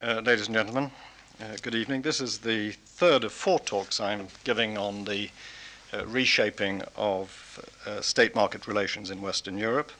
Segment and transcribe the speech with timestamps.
[0.00, 0.92] Uh, ladies and gentlemen,
[1.40, 2.02] uh, good evening.
[2.02, 5.28] This is the third of four talks I'm giving on the
[5.92, 9.90] uh, reshaping of uh, state market relations in Western Europe.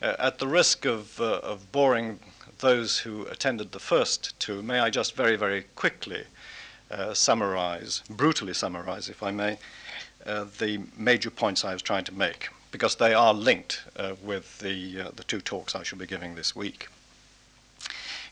[0.00, 2.18] Uh, at the risk of, uh, of boring
[2.60, 6.24] those who attended the first two, may I just very, very quickly
[7.12, 9.58] summarize, brutally summarize, if I may,
[10.24, 13.82] the major points I was trying to make, because they are linked
[14.24, 16.88] with the, the two talks I shall be giving this week.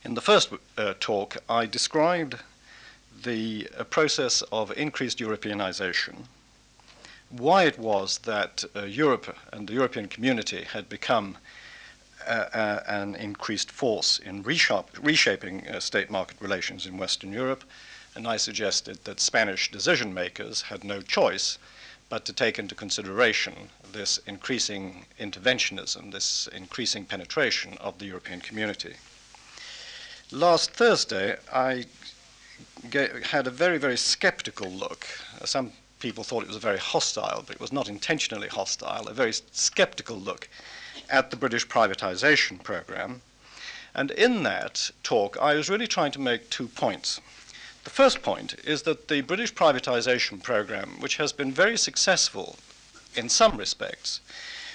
[0.05, 2.37] In the first uh, talk, I described
[3.23, 6.27] the uh, process of increased Europeanization,
[7.31, 11.39] why it was that uh, Europe and the European community had become
[12.27, 17.65] uh, uh, an increased force in reshaping uh, state market relations in Western Europe,
[18.15, 21.57] and I suggested that Spanish decision makers had no choice
[22.11, 28.97] but to take into consideration this increasing interventionism, this increasing penetration of the European community.
[30.33, 31.85] Last Thursday, I
[33.31, 35.07] had a very, very skeptical look.
[35.45, 39.33] Some people thought it was very hostile, but it was not intentionally hostile, a very
[39.53, 40.49] skeptical look
[41.11, 43.23] at the British privatization program.
[43.95, 47.21] And in that talk, I was really trying to make two points.
[47.85, 52.57] The first point is that the British privatization program, which has been very successful
[53.15, 54.21] in some respects,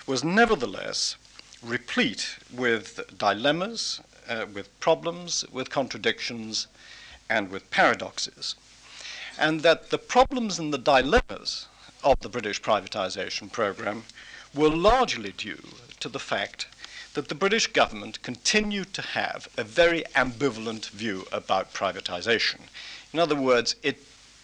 [0.06, 1.16] was nevertheless
[1.62, 6.68] replete with dilemmas uh, with problems, with contradictions,
[7.30, 8.56] and with paradoxes.
[9.38, 11.68] And that the problems and the dilemmas
[12.04, 14.04] of the British privatization program
[14.54, 15.64] were largely due
[16.00, 16.68] to the fact
[17.14, 22.60] that the British government continued to have a very ambivalent view about privatization.
[23.12, 23.98] In other words, it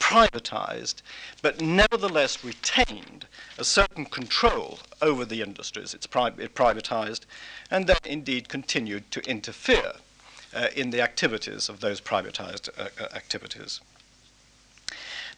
[0.05, 1.01] privatized,
[1.41, 3.25] but nevertheless retained
[3.57, 7.21] a certain control over the industries it's pri- it privatized,
[7.71, 9.93] and then indeed continued to interfere
[10.53, 13.81] uh, in the activities of those privatized uh, uh, activities.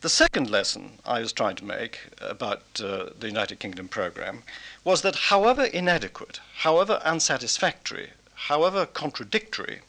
[0.02, 4.44] The second lesson I was trying to make about uh, the United Kingdom program
[4.84, 8.10] was that however inadequate, however unsatisfactory,
[8.50, 9.80] however contradictory,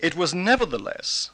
[0.00, 1.30] it was nevertheless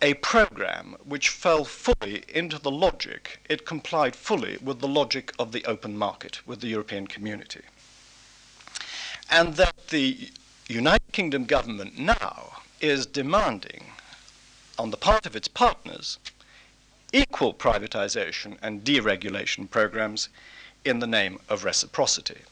[0.00, 5.52] a program which fell fully into the logic, it complied fully with the logic of
[5.52, 7.62] the open market, with the European community.
[9.30, 10.30] And that the
[10.68, 13.86] United Kingdom government now is demanding,
[14.78, 16.18] on the part of its partners,
[17.12, 20.28] equal privatization and deregulation programs
[20.84, 22.42] in the name of reciprocity.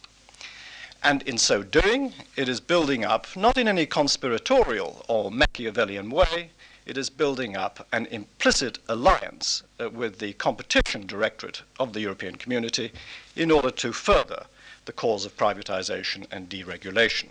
[1.03, 6.51] And in so doing, it is building up, not in any conspiratorial or Machiavellian way,
[6.87, 12.37] it is building up an implicit alliance uh, with the competition directorate of the European
[12.37, 12.93] community
[13.35, 14.47] in order to further
[14.85, 17.27] the cause of privatization and deregulation.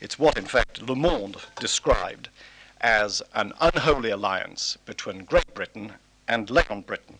[0.00, 2.28] It's what, in fact, Le Monde described
[2.80, 5.94] as an unholy alliance between Great Britain
[6.28, 7.18] and Leon Brittan.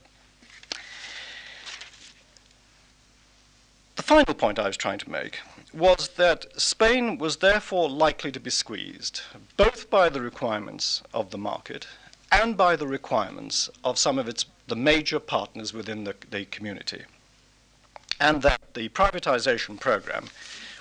[3.97, 5.41] The final point I was trying to make
[5.77, 9.21] was that Spain was therefore likely to be squeezed,
[9.57, 11.87] both by the requirements of the market
[12.33, 17.03] and by the requirements of some of its the major partners within the, the community.
[18.19, 20.27] And that the privatization program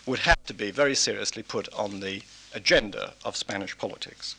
[0.06, 2.24] would have to be very seriously put on the
[2.54, 4.36] agenda of Spanish politics.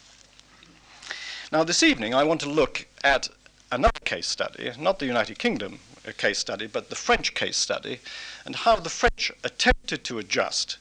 [1.53, 3.29] Now, this evening, I want to look at
[3.71, 5.79] another case study, not the United Kingdom
[6.13, 8.01] case study, but the French case study,
[8.45, 10.79] and how the French attempted to adjust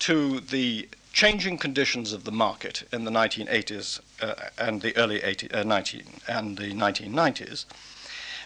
[0.00, 5.50] to the changing conditions of the market in the 1980s uh, and the early 80,
[5.50, 7.64] uh, 19, and the 1990s.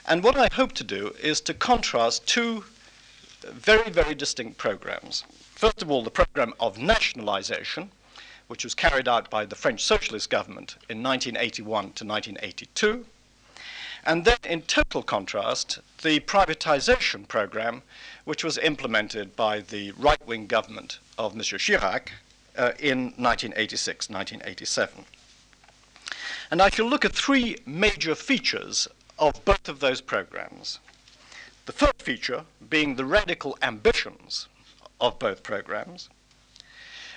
[0.07, 2.65] And what I hope to do is to contrast two
[3.43, 5.25] very, very distinct programs.
[5.55, 7.91] First of all, the program of nationalization,
[8.49, 13.05] which was carried out by the French socialist government in 1981 to 1982,
[14.05, 17.83] and then, in total contrast, the privatization program,
[18.25, 22.09] which was implemented by the right wing government of Monsieur Chirac
[22.57, 25.05] uh, in 1986 1987.
[26.51, 28.89] And I shall look at three major features
[29.19, 30.81] of both of those programs.
[31.67, 34.49] The first feature being the radical ambitions
[35.01, 36.09] of both programs.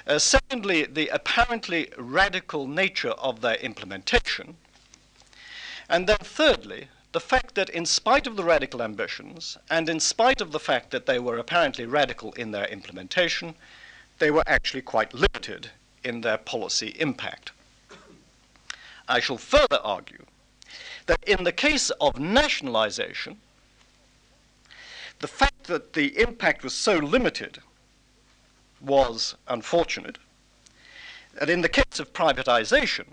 [0.07, 4.55] Uh, secondly, the apparently radical nature of their implementation.
[5.89, 10.41] And then, thirdly, the fact that, in spite of the radical ambitions, and in spite
[10.41, 13.55] of the fact that they were apparently radical in their implementation,
[14.19, 15.71] they were actually quite limited
[16.03, 17.51] in their policy impact.
[19.07, 20.25] I shall further argue
[21.05, 23.38] that in the case of nationalization,
[25.19, 27.59] the fact that the impact was so limited
[28.81, 30.17] was unfortunate.
[31.39, 33.05] And in the case of privatization,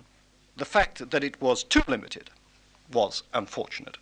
[0.56, 2.30] the fact that it was too limited
[2.92, 3.96] was unfortunate.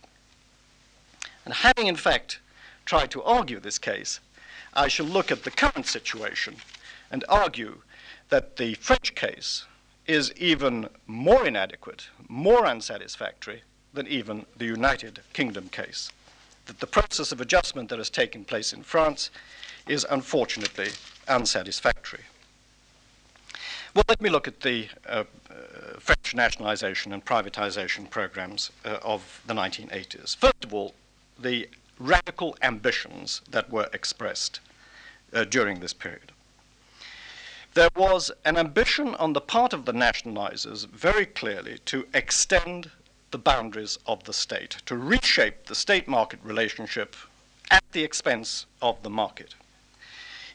[1.45, 2.39] And having, in fact,
[2.85, 4.19] tried to argue this case,
[4.73, 6.55] I shall look at the current situation
[7.09, 7.81] and argue
[8.29, 9.65] that the French case
[10.07, 16.11] is even more inadequate, more unsatisfactory than even the United Kingdom case.
[16.65, 19.29] That the process of adjustment that has taken place in France
[19.87, 20.89] is unfortunately
[21.27, 22.21] unsatisfactory.
[23.93, 25.53] Well, let me look at the uh, uh,
[25.99, 30.37] French nationalization and privatization programs uh, of the 1980s.
[30.37, 30.93] First of all,
[31.37, 31.67] the
[31.99, 34.61] radical ambitions that were expressed
[35.33, 36.31] uh, during this period.
[37.73, 42.91] There was an ambition on the part of the nationalizers very clearly to extend
[43.31, 47.15] the boundaries of the state, to reshape the state market relationship
[47.69, 49.55] at the expense of the market.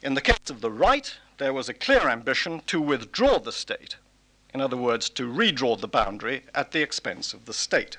[0.02, 3.96] In the case of the right, there was a clear ambition to withdraw the state,
[4.54, 7.98] in other words, to redraw the boundary at the expense of the state.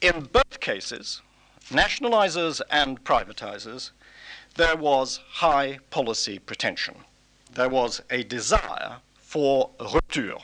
[0.00, 1.20] In both cases,
[1.68, 3.90] nationalizers and privatizers,
[4.56, 6.96] there was high policy pretension.
[7.52, 10.38] There was a desire for rupture,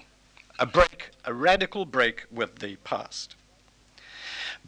[0.59, 3.35] a break, a radical break with the past.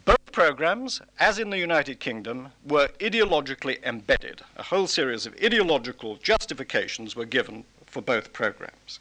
[0.05, 4.41] Both programs, as in the United Kingdom, were ideologically embedded.
[4.55, 8.99] A whole series of ideological justifications were given for both programs.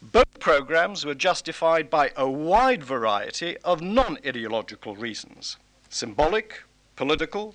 [0.00, 5.56] Both programs were justified by a wide variety of non ideological reasons
[5.90, 6.62] symbolic,
[6.96, 7.54] political,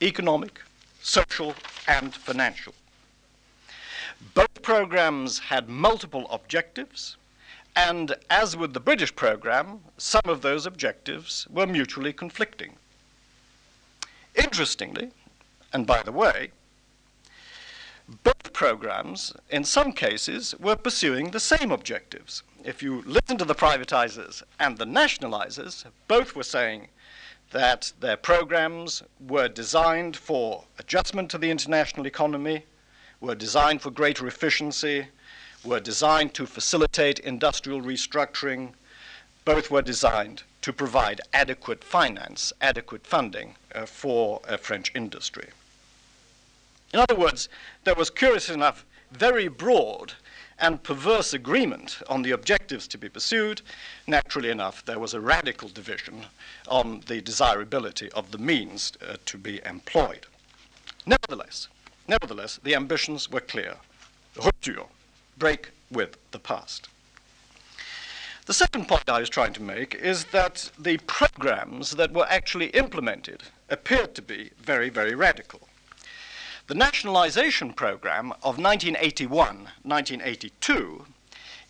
[0.00, 0.62] economic,
[1.02, 1.54] social,
[1.88, 2.72] and financial.
[4.32, 7.16] Both programs had multiple objectives
[7.76, 12.74] and as with the British program, some of those objectives were mutually conflicting.
[14.34, 15.10] Interestingly,
[15.72, 16.50] and by the way,
[18.22, 22.42] both programs, in some cases, were pursuing the same objectives.
[22.62, 26.88] If you listen to the privatizers and the nationalizers, both were saying
[27.50, 32.64] that their programs were designed for adjustment to the international economy,
[33.20, 35.06] were designed for greater efficiency,
[35.64, 38.72] were designed to facilitate industrial restructuring.
[39.44, 45.48] Both were designed to provide adequate finance, adequate funding uh, for a French industry.
[46.92, 47.48] In other words,
[47.84, 50.12] there was, curious enough, very broad
[50.58, 53.60] and perverse agreement on the objectives to be pursued.
[54.06, 56.26] Naturally enough, there was a radical division
[56.68, 60.26] on the desirability of the means uh, to be employed.
[61.06, 61.68] Nevertheless,
[62.08, 63.74] nevertheless, the ambitions were clear.
[64.36, 64.84] Rupture,
[65.38, 66.88] break with the past.
[68.46, 72.66] The second point I was trying to make is that the programs that were actually
[72.68, 75.68] implemented appeared to be very, very radical.
[76.66, 81.06] The nationalization program of 1981 1982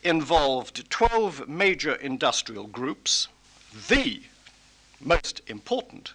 [0.03, 3.29] involved 12 major industrial groups,
[3.89, 4.23] the
[5.01, 6.13] most important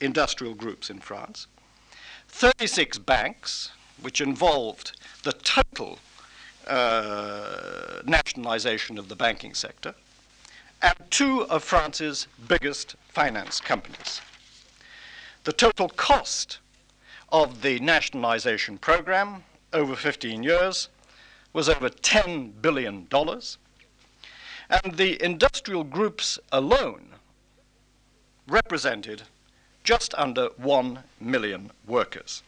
[0.00, 1.46] industrial groups in France,
[2.28, 3.70] 36 banks,
[4.00, 5.98] which involved the total
[6.70, 9.94] uh, nationalization of the banking sector,
[10.80, 14.20] and two of France's biggest finance companies.
[15.44, 16.58] The total cost
[17.32, 20.88] of the nationalization program over 15 years
[21.52, 27.08] was over $10 billion, and the industrial groups alone
[28.46, 29.22] represented
[29.82, 32.42] just under 1 million workers.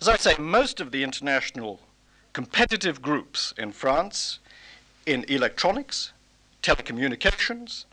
[0.00, 1.80] As I say, most of the international
[2.32, 4.38] competitive groups in France
[5.06, 6.12] in electronics,
[6.62, 7.84] telecommunications,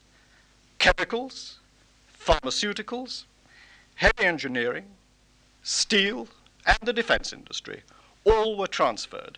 [0.79, 1.59] chemicals,
[2.19, 3.23] pharmaceuticals,
[3.95, 4.85] heavy engineering,
[5.63, 6.27] steel,
[6.65, 7.81] and the defense industry
[8.25, 9.37] all were transferred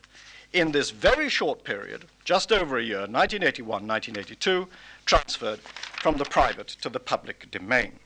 [0.53, 4.67] in this very short period, just over a year, 1981 1982,
[5.05, 7.99] transferred from the private to the public domain.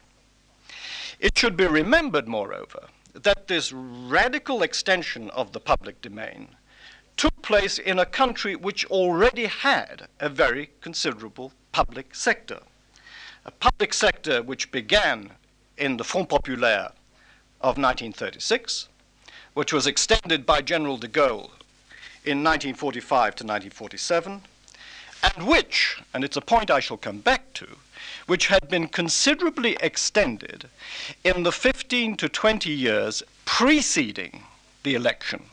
[1.19, 6.55] It should be remembered, moreover, that this radical extension of the public domain
[7.21, 12.57] took place in a country which already had a very considerable public sector.
[13.45, 15.29] A public sector which began
[15.77, 16.93] in the Front Populaire
[17.61, 18.87] of 1936,
[19.53, 21.51] which was extended by General de Gaulle
[22.25, 24.41] in 1945 to 1947,
[25.21, 27.67] and which, and it's a point I shall come back to,
[28.25, 30.69] which had been considerably extended
[31.23, 34.45] in the 15 to 20 years preceding
[34.81, 35.50] the election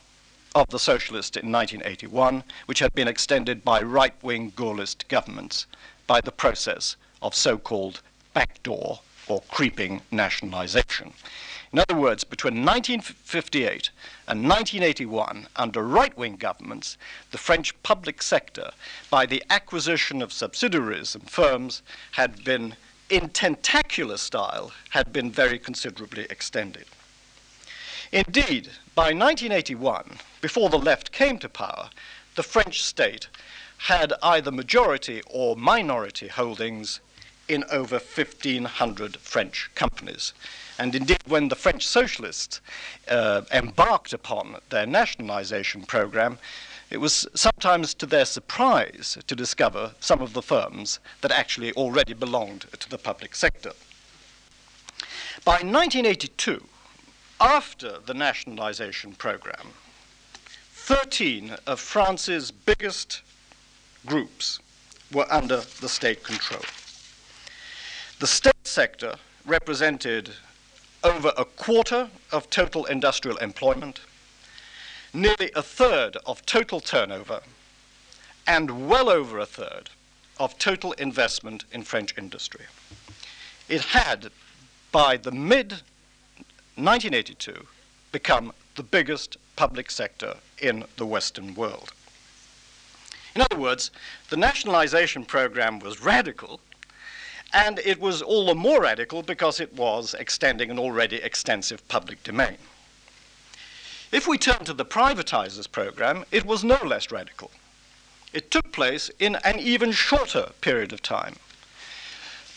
[0.59, 5.65] of the socialists in 1981, which had been extended by right wing Gaullist governments
[6.05, 8.01] by the process of so called
[8.33, 11.13] backdoor or creeping nationalization.
[11.71, 13.91] In other words, between 1958
[14.27, 16.97] and 1981, under right wing governments,
[17.31, 18.71] the French public sector,
[19.09, 22.75] by the acquisition of subsidiaries and firms, had been,
[23.09, 26.85] in tentacular style, had been very considerably extended.
[28.11, 31.91] Indeed, by 1981, before the left came to power,
[32.35, 33.27] the French state
[33.77, 37.01] had either majority or minority holdings
[37.47, 40.33] in over 1,500 French companies.
[40.79, 42.61] And indeed, when the French socialists
[43.07, 46.39] uh, embarked upon their nationalization program,
[46.89, 52.13] it was sometimes to their surprise to discover some of the firms that actually already
[52.13, 53.73] belonged to the public sector.
[55.45, 56.63] By 1982,
[57.39, 59.67] after the nationalization program,
[60.73, 63.21] 13 of France's biggest
[64.05, 64.59] groups
[65.11, 66.61] were under the state control.
[68.19, 69.15] The state sector
[69.45, 70.31] represented
[71.03, 74.01] over a quarter of total industrial employment,
[75.13, 77.41] nearly a third of total turnover,
[78.45, 79.89] and well over a third
[80.39, 82.65] of total investment in French industry.
[83.67, 84.31] It had,
[84.91, 85.81] by the mid
[86.83, 87.65] 1982,
[88.11, 91.91] become the biggest public sector in the Western world.
[93.35, 93.91] In other words,
[94.29, 96.59] the nationalization program was radical
[97.53, 102.23] and it was all the more radical because it was extending an already extensive public
[102.23, 102.57] domain.
[104.11, 107.51] If we turn to the privatizers program, it was no less radical.
[108.33, 111.35] It took place in an even shorter period of time.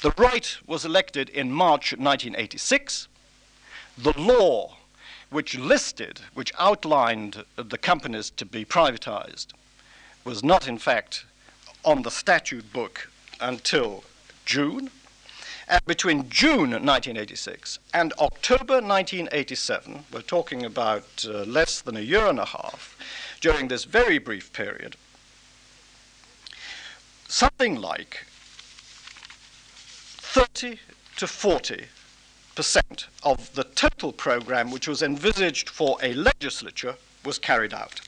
[0.02, 3.08] The right was elected in March 1986.
[3.98, 4.76] The law
[5.30, 9.48] which listed, which outlined the companies to be privatized,
[10.24, 11.24] was not, in fact,
[11.84, 14.04] on the statute book until
[14.44, 14.90] June.
[15.68, 22.26] And between June 1986 and October 1987, we're talking about uh, less than a year
[22.26, 22.96] and a half,
[23.40, 24.96] during this very brief period,
[27.28, 28.26] something like
[30.20, 30.78] 30
[31.16, 31.86] to 40
[32.54, 38.00] percent of the total program which was envisaged for a legislature was carried out.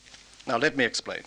[0.47, 1.23] Now, let me explain.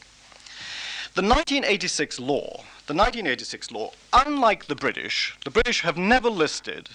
[1.16, 6.88] The 1986 law the 1986 law, unlike the British, the British have never listed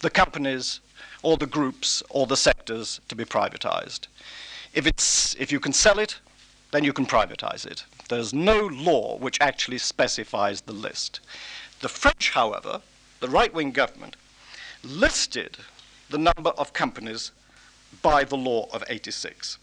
[0.00, 0.80] the companies
[1.22, 4.06] or the groups or the sectors to be privatized.
[4.72, 6.18] If, it's, if you can sell it,
[6.70, 7.84] then you can privatize it.
[8.08, 11.20] There's no law which actually specifies the list.
[11.80, 12.80] The French, however,
[13.20, 14.16] the right wing government,
[14.82, 15.56] listed
[16.10, 17.32] the number of companies
[18.02, 19.58] by the law of 86.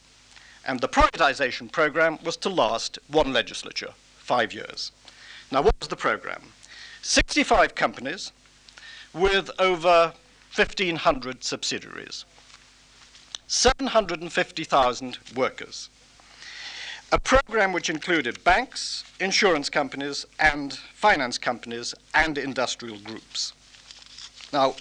[0.65, 4.91] And the privatization program was to last one legislature, five years.
[5.51, 6.41] Now, what was the program?
[7.01, 8.31] 65 companies
[9.13, 10.13] with over
[10.55, 12.25] 1,500 subsidiaries,
[13.47, 15.89] 750,000 workers.
[17.11, 23.53] A program which included banks, insurance companies, and finance companies, and industrial groups.
[24.53, 24.75] Now,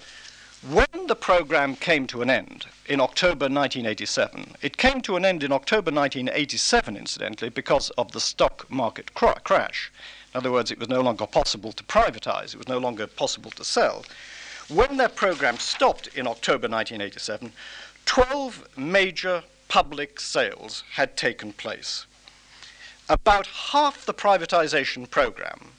[0.67, 5.45] when the program came to an end in October 1987, it came to an end
[5.45, 9.93] in October 1987, incidentally, because of the stock market cr- crash.
[10.35, 13.53] In other words, it was no longer possible to privatize, it was no longer possible
[13.53, 14.05] to sell.
[14.69, 17.53] When that program stopped in October 1987,
[18.05, 22.05] 12 major public sales had taken place.
[23.09, 25.71] About half the privatization program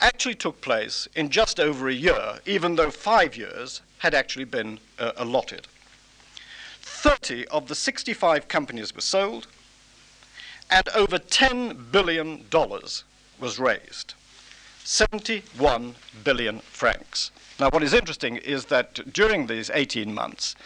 [0.00, 4.78] actually took place in just over a year, even though five years had actually been
[4.98, 5.66] uh, allotted.
[6.82, 9.46] 30 of the 65 companies were sold,
[10.70, 14.14] and over $10 billion was raised
[14.84, 17.30] 71 billion francs.
[17.60, 20.56] Now, what is interesting is that during these 18 months,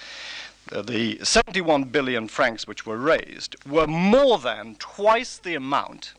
[0.71, 6.13] uh, the 71 billion francs which were raised were more than twice the amount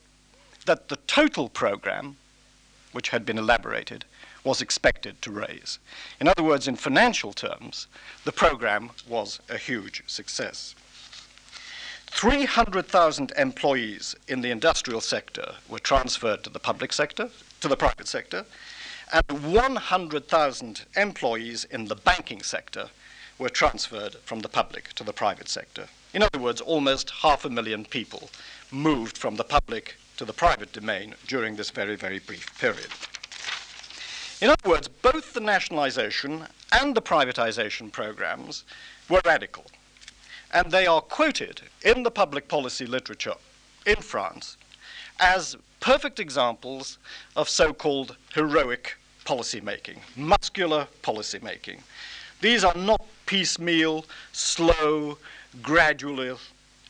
[0.65, 2.17] that the total program,
[2.91, 4.03] which had been elaborated,
[4.43, 5.79] was expected to raise.
[6.19, 7.87] In other words, in financial terms,
[8.25, 10.75] the program was a huge success.
[12.07, 18.07] 300,000 employees in the industrial sector were transferred to the public sector, to the private
[18.07, 18.45] sector,
[19.11, 22.89] and 100,000 employees in the banking sector
[23.39, 25.87] were transferred from the public to the private sector.
[26.13, 28.29] In other words, almost half a million people
[28.71, 32.87] moved from the public to the private domain during this very, very brief period.
[34.41, 38.63] In other words, both the nationalization and the privatization programs
[39.09, 39.65] were radical
[40.53, 43.35] and they are quoted in the public policy literature
[43.85, 44.57] in France
[45.19, 46.97] as perfect examples
[47.35, 51.81] of so called heroic policy making, muscular policy making.
[52.41, 55.17] These are not piecemeal, slow,
[55.61, 56.39] gradual,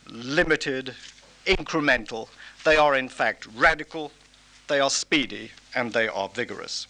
[0.08, 0.94] limited,
[1.46, 2.28] incremental.
[2.64, 4.12] They are, in fact, radical,
[4.68, 6.86] they are speedy, and they are vigorous.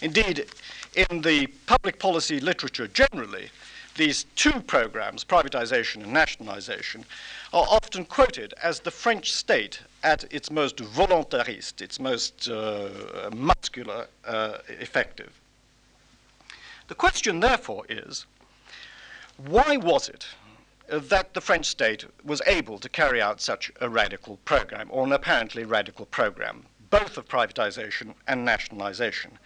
[0.00, 0.46] Indeed,
[0.94, 3.50] in the public policy literature generally,
[3.96, 7.04] these two programs, privatization and nationalization,
[7.52, 14.06] are often quoted as the French state at its most volontariste, its most uh, muscular,
[14.24, 15.32] uh, effective.
[16.86, 18.24] The question, therefore, is
[19.36, 20.26] why was it
[20.86, 25.12] that the French state was able to carry out such a radical program, or an
[25.12, 29.38] apparently radical program, both of privatization and nationalization?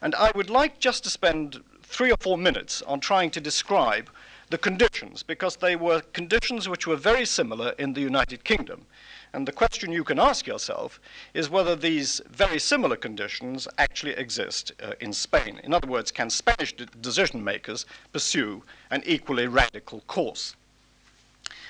[0.00, 4.10] And I would like just to spend three or four minutes on trying to describe
[4.50, 8.86] the conditions, because they were conditions which were very similar in the United Kingdom.
[9.34, 10.98] And the question you can ask yourself
[11.34, 15.60] is whether these very similar conditions actually exist uh, in Spain.
[15.64, 20.56] In other words, can Spanish de- decision makers pursue an equally radical course?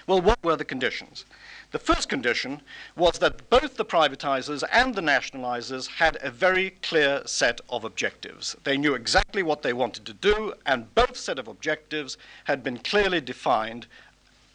[0.06, 1.25] Well, what were the conditions?
[1.70, 2.62] The first condition
[2.96, 8.56] was that both the privatizers and the nationalizers had a very clear set of objectives.
[8.64, 12.78] They knew exactly what they wanted to do, and both set of objectives had been
[12.78, 13.87] clearly defined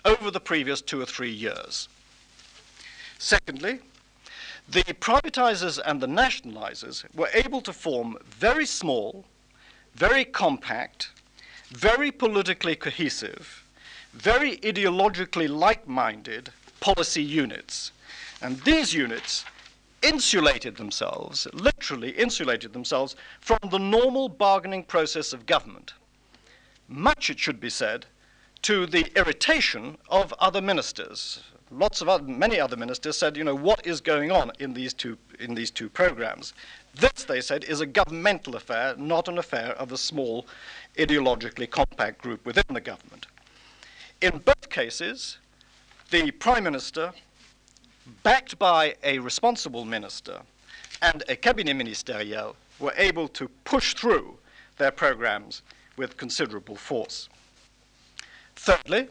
[0.04, 1.88] over the previous two or three years.
[3.20, 3.80] Secondly,
[4.68, 9.26] the privatizers and the nationalizers were able to form very small,
[9.94, 11.12] very compact,
[11.70, 13.64] very politically cohesive,
[14.14, 16.52] very ideologically like minded
[16.84, 17.94] policy units.
[18.42, 19.46] And these units
[20.02, 25.94] insulated themselves, literally insulated themselves, from the normal bargaining process of government.
[26.90, 28.06] Much, it should be said,
[28.64, 31.44] to the irritation of other ministers.
[31.72, 34.94] Lots of other, many other ministers said, you know, what is going on in these
[34.94, 36.54] two, in these two programs?
[36.94, 40.46] This, they said, is a governmental affair, not an affair of a small,
[40.98, 43.28] ideologically compact group within the government.
[44.22, 45.38] In both cases,
[46.14, 47.12] the Prime Minister,
[48.22, 50.42] backed by a responsible minister
[51.02, 54.38] and a cabinet ministeriel, were able to push through
[54.78, 55.64] their programs
[55.98, 57.30] with considerable force.
[58.56, 59.08] Thirdly,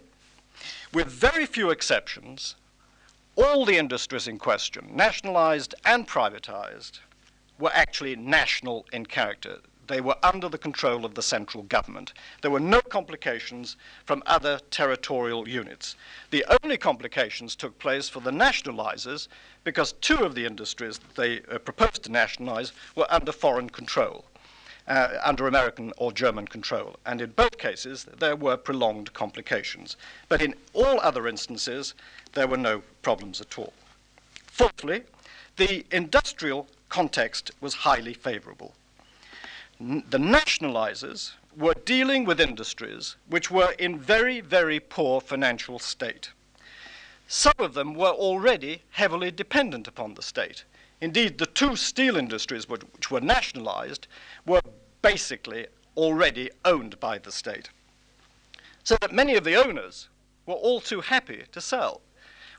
[0.94, 2.54] with very few exceptions,
[3.34, 7.00] all the industries in question, nationalized and privatized,
[7.58, 9.58] were actually national in character
[9.92, 12.14] they were under the control of the central government.
[12.40, 13.76] There were no complications
[14.06, 15.96] from other territorial units.
[16.30, 19.28] The only complications took place for the nationalizers
[19.64, 24.24] because two of the industries they uh, proposed to nationalize were under foreign control.
[24.88, 26.96] Uh, under American or German control.
[27.04, 29.96] And in both cases, there were prolonged complications.
[30.28, 31.94] But in all other instances,
[32.32, 33.74] there were no problems at all.
[34.46, 35.02] Fourthly,
[35.56, 38.74] the industrial context was highly favorable
[39.82, 46.30] the nationalizers were dealing with industries which were in very, very poor financial state.
[47.26, 50.64] Some of them were already heavily dependent upon the state.
[51.00, 54.06] Indeed, the two steel industries which, were nationalized
[54.46, 54.60] were
[55.02, 55.66] basically
[55.96, 57.70] already owned by the state.
[58.84, 60.08] So that many of the owners
[60.46, 62.02] were all too happy to sell.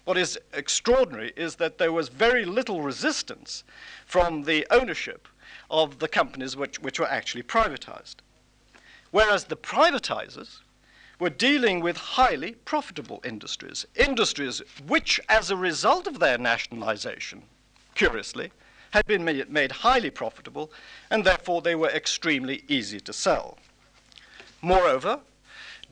[0.03, 3.63] What is extraordinary is that there was very little resistance
[4.05, 5.29] from the ownership
[5.73, 8.17] of the companies which, which were actually privatized.
[9.09, 10.59] Whereas the privatizers
[11.19, 17.41] were dealing with highly profitable industries, industries which, as a result of their nationalization,
[17.95, 18.51] curiously,
[18.91, 20.71] had been made, made highly profitable,
[21.09, 23.57] and therefore they were extremely easy to sell.
[24.61, 25.19] Moreover,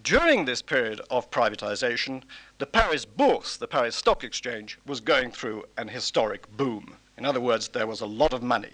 [0.03, 2.21] during this period of privatization,
[2.59, 6.95] the Paris Bourse, the Paris Stock Exchange, was going through an historic boom.
[7.17, 8.71] In other words, there was a lot of money.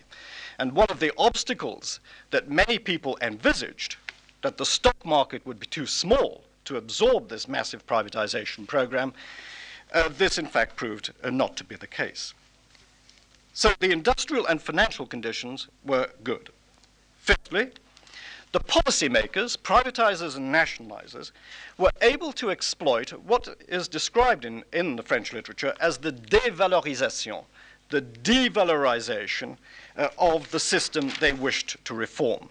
[0.59, 1.99] And one of the obstacles
[2.31, 3.97] that many people envisaged,
[4.41, 9.13] that the stock market would be too small to absorb this massive privatization program,
[9.93, 12.33] uh, this in fact proved uh, not to be the case.
[13.53, 16.49] So the industrial and financial conditions were good.
[17.17, 17.71] Fifthly,
[18.51, 21.31] the policymakers, privatizers and nationalizers,
[21.77, 27.43] were able to exploit what is described in, in the French literature as the dévalorisation,
[27.89, 29.57] the devalorization
[29.95, 32.49] uh, of the system they wished to reform.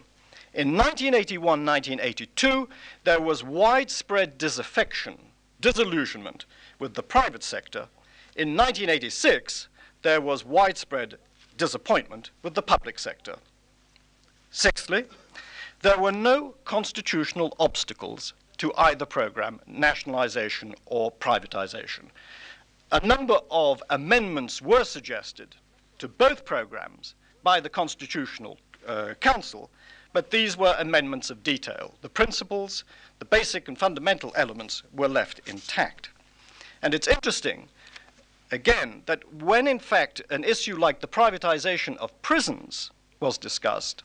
[0.54, 2.68] In 1981 1982,
[3.04, 5.18] there was widespread disaffection,
[5.60, 6.46] disillusionment
[6.78, 7.88] with the private sector.
[8.34, 9.68] In 1986,
[10.02, 11.18] there was widespread
[11.58, 13.36] disappointment with the public sector.
[14.50, 15.04] Sixthly,
[15.82, 22.06] there were no constitutional obstacles to either program, nationalization or privatization.
[22.92, 25.56] A number of amendments were suggested
[25.98, 29.70] to both programs by the Constitutional uh, Council,
[30.12, 31.94] but these were amendments of detail.
[32.02, 32.84] The principles,
[33.18, 36.10] the basic and fundamental elements were left intact.
[36.80, 37.68] And it's interesting,
[38.52, 44.04] again, that when in fact an issue like the privatization of prisons was discussed,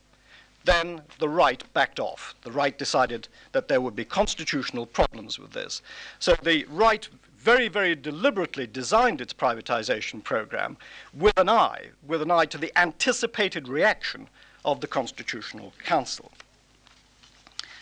[0.64, 2.34] then the right backed off.
[2.42, 5.82] The right decided that there would be constitutional problems with this.
[6.18, 7.08] So the right
[7.42, 10.76] very, very deliberately designed its privatization program
[11.12, 14.28] with an eye, with an eye to the anticipated reaction
[14.64, 16.30] of the Constitutional Council.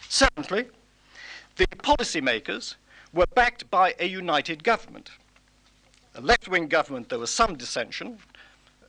[0.08, 0.64] Secondly,
[1.56, 2.76] the policymakers
[3.12, 5.10] were backed by a united government.
[6.14, 8.18] A left wing government, there was some dissension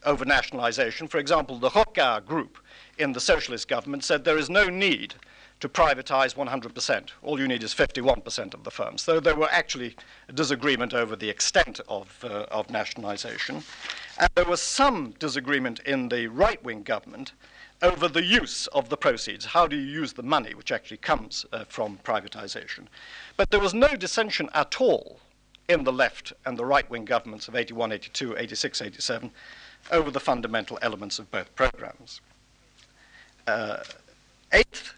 [0.06, 1.08] over nationalization.
[1.08, 2.58] For example, the Rocard group
[3.02, 5.16] in the socialist government said there is no need
[5.60, 7.10] to privatize 100%.
[7.22, 9.02] All you need is 51% of the firms.
[9.02, 9.96] So there were actually
[10.34, 13.64] disagreement over the extent of, uh, of nationalization.
[14.18, 17.34] And there was some disagreement in the right wing government
[17.82, 19.46] over the use of the proceeds.
[19.46, 22.86] How do you use the money which actually comes uh, from privatization?
[23.38, 25.20] But there was no dissension at all
[25.68, 29.32] in the left and the right wing governments of 81, 82, 86, 87
[29.92, 32.22] over the fundamental elements of both programs.
[33.48, 33.78] Uh,
[34.52, 34.94] eighth,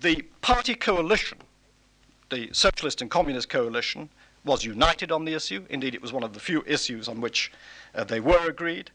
[0.00, 1.38] the party coalition,
[2.30, 4.08] the Socialist and Communist coalition,
[4.44, 5.64] was united on the issue.
[5.70, 7.52] Indeed, it was one of the few issues on which
[7.94, 8.90] uh, they were agreed.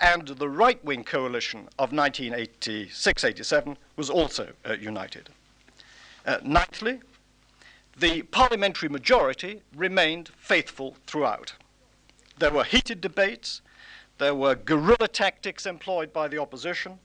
[0.00, 5.30] And the right wing coalition of 1986 87 was also uh, united.
[6.26, 7.00] Uh, ninthly,
[7.96, 11.54] the parliamentary majority remained faithful throughout.
[12.38, 13.62] There were heated debates,
[14.18, 16.98] there were guerrilla tactics employed by the opposition,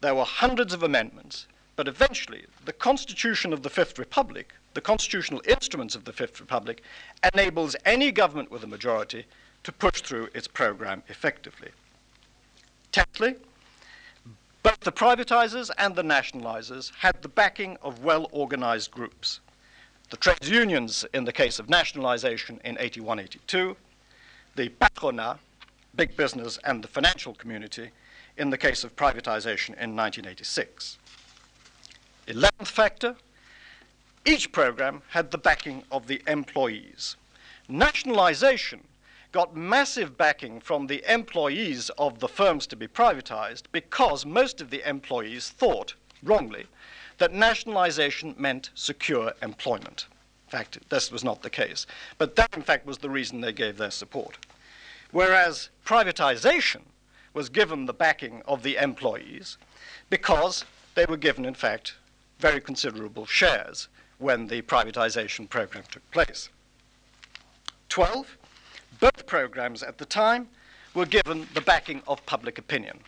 [0.00, 5.42] there were hundreds of amendments, but eventually, the Constitution of the Fifth Republic, the constitutional
[5.46, 6.82] instruments of the Fifth Republic,
[7.32, 9.26] enables any government with a majority
[9.64, 11.70] to push through its program effectively.
[12.92, 13.36] Tenthly,
[14.62, 19.40] both the privatizers and the nationalizers had the backing of well organized groups.
[20.10, 23.76] The trade unions in the case of nationalization in 81 82,
[24.56, 25.38] the patronat,
[25.94, 27.90] big business, and the financial community
[28.38, 30.96] in the case of privatization in 1986.
[32.28, 33.16] Eleventh factor,
[34.24, 37.16] each program had the backing of the employees.
[37.68, 38.84] Nationalization
[39.32, 44.70] got massive backing from the employees of the firms to be privatized because most of
[44.70, 46.66] the employees thought, wrongly,
[47.18, 50.06] that nationalization meant secure employment.
[50.46, 51.86] In fact, this was not the case.
[52.16, 54.38] But that, in fact, was the reason they gave their support.
[55.10, 56.82] Whereas privatization
[57.38, 59.58] was given the backing of the employees
[60.10, 60.64] because
[60.96, 61.94] they were given, in fact,
[62.40, 63.86] very considerable shares
[64.18, 66.48] when the privatization program took place.
[67.90, 68.36] 12.
[68.98, 70.48] Both programs at the time
[70.94, 72.98] were given the backing of public opinion.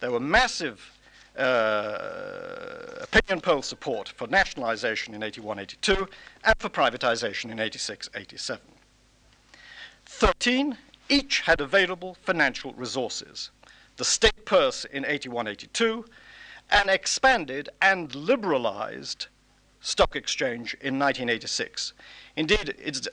[0.00, 0.98] There were massive
[1.36, 6.08] uh, opinion poll support for nationalization in 81 82
[6.42, 8.62] and for privatization in 86 87.
[10.06, 10.78] 13.
[11.10, 13.50] Each had available financial resources.
[13.96, 16.04] The state purse in 81 82
[16.70, 19.26] an expanded and liberalized
[19.80, 21.92] stock exchange in 1986.
[22.36, 23.06] Indeed, it's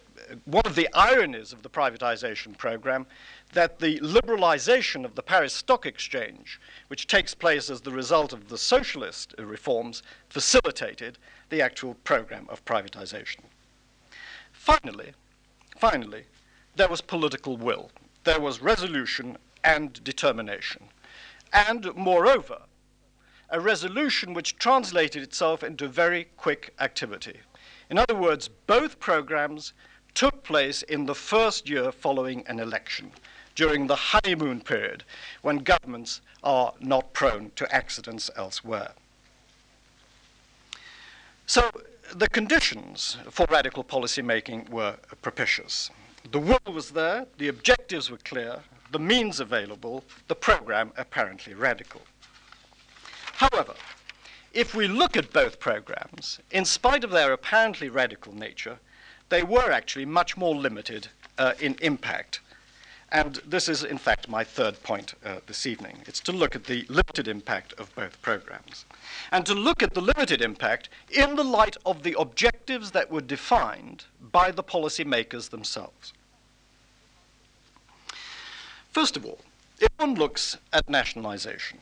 [0.46, 3.06] one of the ironies of the privatization program
[3.54, 8.48] that the liberalization of the Paris Stock Exchange, which takes place as the result of
[8.48, 11.18] the socialist reforms, facilitated
[11.50, 13.42] the actual program of privatization.
[14.54, 15.12] Finally,
[15.78, 16.24] finally,
[16.78, 17.92] there was political will.
[18.24, 20.84] There was resolution and determination.
[21.54, 22.62] And moreover,
[23.50, 27.40] a resolution which translated itself into very quick activity.
[27.90, 29.74] In other words, both programs
[30.14, 33.12] took place in the first year following an election,
[33.56, 35.04] during the honeymoon period,
[35.42, 38.94] when governments are not prone to accidents elsewhere.
[41.46, 41.70] So
[42.16, 45.90] the conditions for radical policy making were propitious.
[46.32, 48.60] The will was there, the objectives were clear,
[48.92, 52.02] the means available, the program apparently radical.
[53.34, 53.74] However,
[54.54, 58.80] if we look at both programs, in spite of their apparently radical nature,
[59.30, 62.42] they were actually much more limited uh, in impact.
[63.14, 65.98] And this is, in fact, my third point uh, this evening.
[66.06, 68.86] It's to look at the limited impact of both programs.
[69.32, 73.22] And to look at the limited impact in the light of the objectives that were
[73.22, 76.14] defined by the policymakers themselves.
[78.92, 79.40] First of all,
[79.80, 81.80] if one looks at nationalization,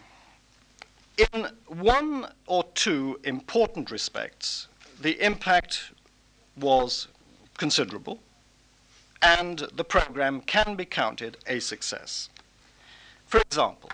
[1.18, 4.68] in one or two important respects,
[5.02, 5.92] the impact
[6.56, 7.08] was
[7.58, 8.20] considerable,
[9.22, 12.30] and the program can be counted a success.
[13.26, 13.90] For example,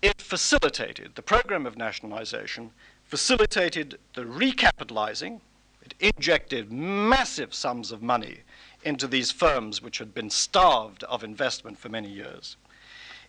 [0.00, 2.70] it facilitated, the program of nationalization
[3.06, 5.40] facilitated the recapitalizing,
[5.82, 8.38] it injected massive sums of money
[8.84, 12.56] into these firms which had been starved of investment for many years.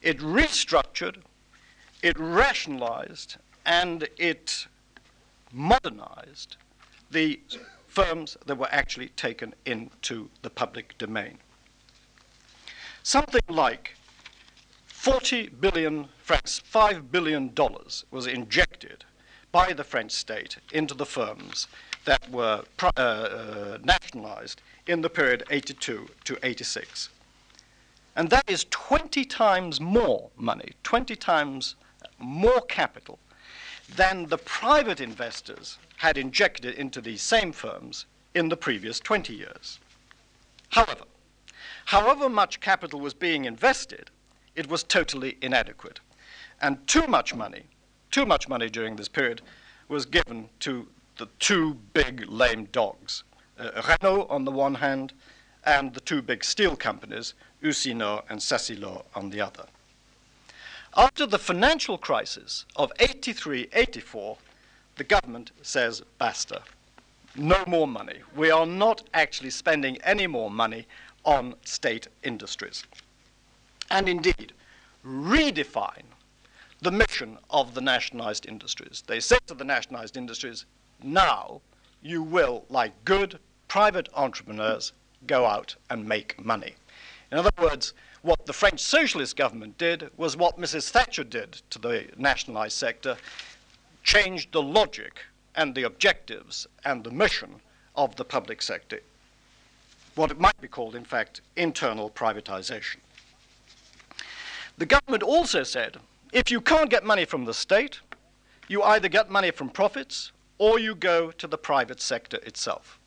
[0.01, 1.17] It restructured,
[2.03, 4.67] it rationalized, and it
[5.51, 6.57] modernized
[7.09, 7.39] the
[7.87, 11.37] firms that were actually taken into the public domain.
[13.03, 13.95] Something like
[14.87, 17.53] 40 billion francs, $5 billion
[18.11, 19.05] was injected
[19.51, 21.67] by the French state into the firms
[22.05, 27.09] that were uh, uh, nationalized in the period 82 to 86.
[28.15, 31.75] And that is 20 times more money, 20 times
[32.17, 33.19] more capital
[33.93, 39.79] than the private investors had injected into these same firms in the previous 20 years.
[40.69, 41.05] However,
[41.85, 44.09] however much capital was being invested,
[44.55, 45.99] it was totally inadequate.
[46.61, 47.63] And too much money,
[48.11, 49.41] too much money during this period
[49.87, 50.87] was given to
[51.17, 53.23] the two big lame dogs,
[53.59, 55.13] uh, Renault on the one hand,
[55.63, 59.65] and the two big steel companies, Usinor and Sacilor on the other.
[60.95, 64.37] After the financial crisis of 83 84,
[64.95, 66.61] the government says basta.
[67.35, 68.19] No more money.
[68.35, 70.87] We are not actually spending any more money
[71.25, 72.85] on state industries.
[73.89, 74.53] And indeed,
[75.05, 76.05] redefine
[76.81, 79.03] the mission of the nationalized industries.
[79.05, 80.65] They say to the nationalized industries,
[81.05, 81.61] now
[82.01, 84.93] you will, like good private entrepreneurs,
[85.27, 86.75] go out and make money.
[87.31, 90.89] In other words, what the French socialist government did was what Mrs.
[90.89, 93.17] Thatcher did to the nationalized sector,
[94.03, 95.21] changed the logic
[95.55, 97.61] and the objectives and the mission
[97.95, 98.99] of the public sector.
[100.15, 102.97] What it might be called, in fact, internal privatization.
[104.77, 105.97] The government also said
[106.31, 107.99] if you can't get money from the state,
[108.67, 112.99] you either get money from profits or you go to the private sector itself.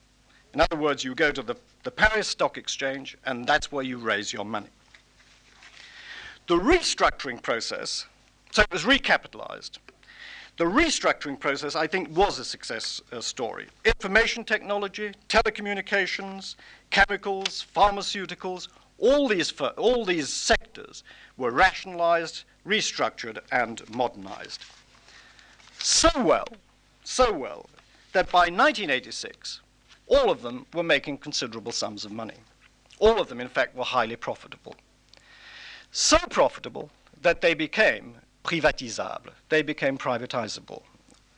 [0.55, 3.99] In other words, you go to the, the Paris Stock Exchange, and that's where you
[3.99, 4.69] raise your money.
[6.47, 8.07] The restructuring process,
[8.53, 9.79] so it was recapitalized.
[10.57, 13.69] The restructuring process, I think, was a success uh, story.
[13.85, 16.57] Information technology, telecommunications,
[16.91, 21.05] chemicals, pharmaceuticals, all these, all these sectors
[21.37, 24.65] were rationalized, restructured, and modernized.
[25.79, 26.49] So well
[27.09, 27.65] so well
[28.13, 29.61] that by 1986,
[30.07, 32.37] all of them were making considerable sums of money.
[32.99, 34.77] All of them, in fact, were highly profitable.
[35.91, 36.91] So profitable
[37.23, 40.83] that they became privatisable, they became privatizable.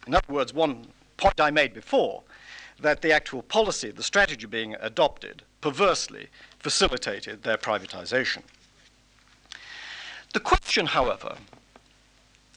[0.09, 2.25] In other words, one point I made before,
[2.81, 6.29] that the actual policy, the strategy being adopted, perversely
[6.59, 8.43] facilitated their privatization.
[10.33, 11.37] The question, however,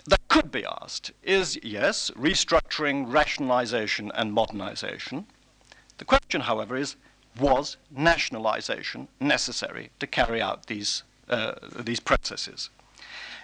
[0.05, 5.27] that could be asked is yes, restructuring, rationalization, and modernization.
[5.97, 6.95] The question, however, is
[7.39, 12.69] was nationalization necessary to carry out these, uh, these processes?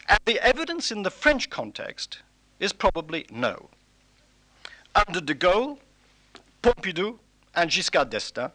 [0.07, 2.19] And the evidence in the French context
[2.59, 3.69] is probably no.
[4.95, 5.77] Under de Gaulle,
[6.61, 7.19] Pompidou,
[7.55, 8.51] and Giscard d'Estaing,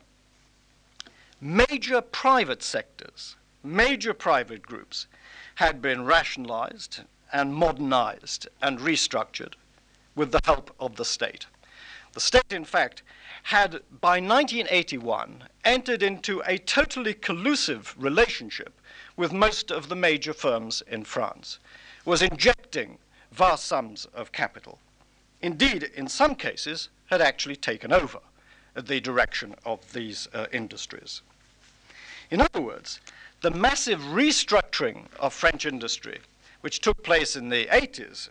[1.40, 5.06] major private sectors, major private groups
[5.56, 7.00] had been rationalized
[7.32, 9.54] and modernized and restructured
[10.14, 11.46] with the help of the state.
[12.12, 13.02] The state, in fact,
[13.44, 18.72] had by 1981 entered into a totally collusive relationship
[19.16, 21.58] with most of the major firms in France,
[22.04, 22.98] was injecting
[23.32, 24.78] vast sums of capital.
[25.42, 28.20] Indeed, in some cases, had actually taken over
[28.74, 31.20] the direction of these uh, industries.
[32.30, 33.00] In other words,
[33.42, 36.20] the massive restructuring of French industry
[36.64, 38.31] which took place in the 80s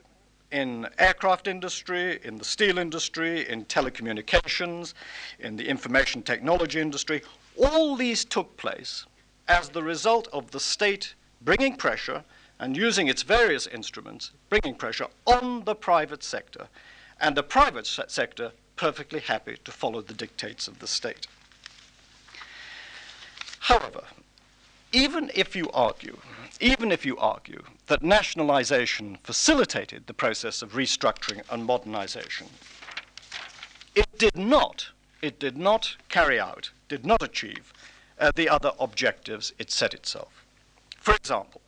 [0.50, 4.96] in aircraft industry, in the steel industry, in telecommunications,
[5.38, 7.22] in the information technology industry.
[7.56, 9.06] All these took place
[9.48, 12.24] as the result of the state bringing pressure
[12.58, 16.68] and using its various instruments, bringing pressure on the private sector,
[17.22, 21.28] and the private sector perfectly happy to follow the dictates of the state.
[23.60, 24.02] However,
[24.94, 26.18] even if you argue,
[26.62, 32.48] even if you argue that nationalization facilitated the process of restructuring and modernization,
[33.96, 34.90] it did not,
[35.22, 37.74] it did not carry out, did not achieve
[38.20, 40.46] uh, the other objectives it set itself.
[41.00, 41.62] For example,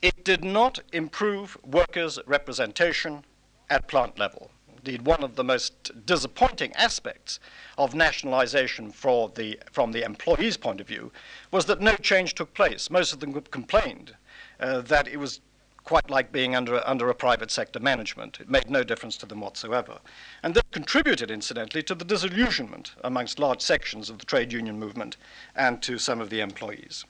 [0.00, 3.24] it did not improve workers' representation
[3.68, 4.50] at plant level
[4.86, 7.40] indeed one of the most disappointing aspects
[7.76, 8.92] of nationalization
[9.34, 11.10] the, from the employee's point of view
[11.50, 12.88] was that no change took place.
[12.88, 14.14] Most of them complained
[14.60, 15.40] uh, that it was
[15.82, 18.38] quite like being under, under a private sector management.
[18.40, 19.98] It made no difference to them whatsoever.
[20.44, 25.16] And that contributed, incidentally, to the disillusionment amongst large sections of the trade union movement
[25.56, 27.04] and to some of the employees.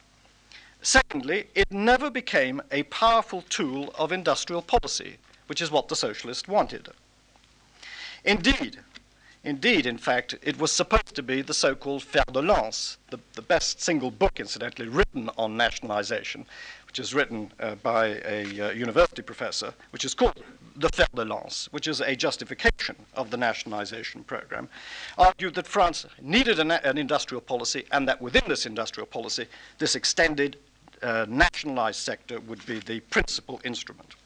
[0.81, 6.49] Secondly, it never became a powerful tool of industrial policy, which is what the socialists
[6.49, 6.89] wanted.
[8.27, 8.81] Indeed,
[9.47, 13.21] Indeed, in fact, it was supposed to be the so called fer de lance, the,
[13.35, 16.47] the, best single book, incidentally, written on nationalization,
[16.89, 20.43] which is written uh, by a uh, university professor, which is called
[20.75, 24.69] the fer de lance, which is a justification of the nationalization program,
[25.17, 29.47] argued that France needed an, an industrial policy and that within this industrial policy,
[29.79, 30.57] this extended
[31.03, 34.17] uh, nationalized sector would be the principal instrument.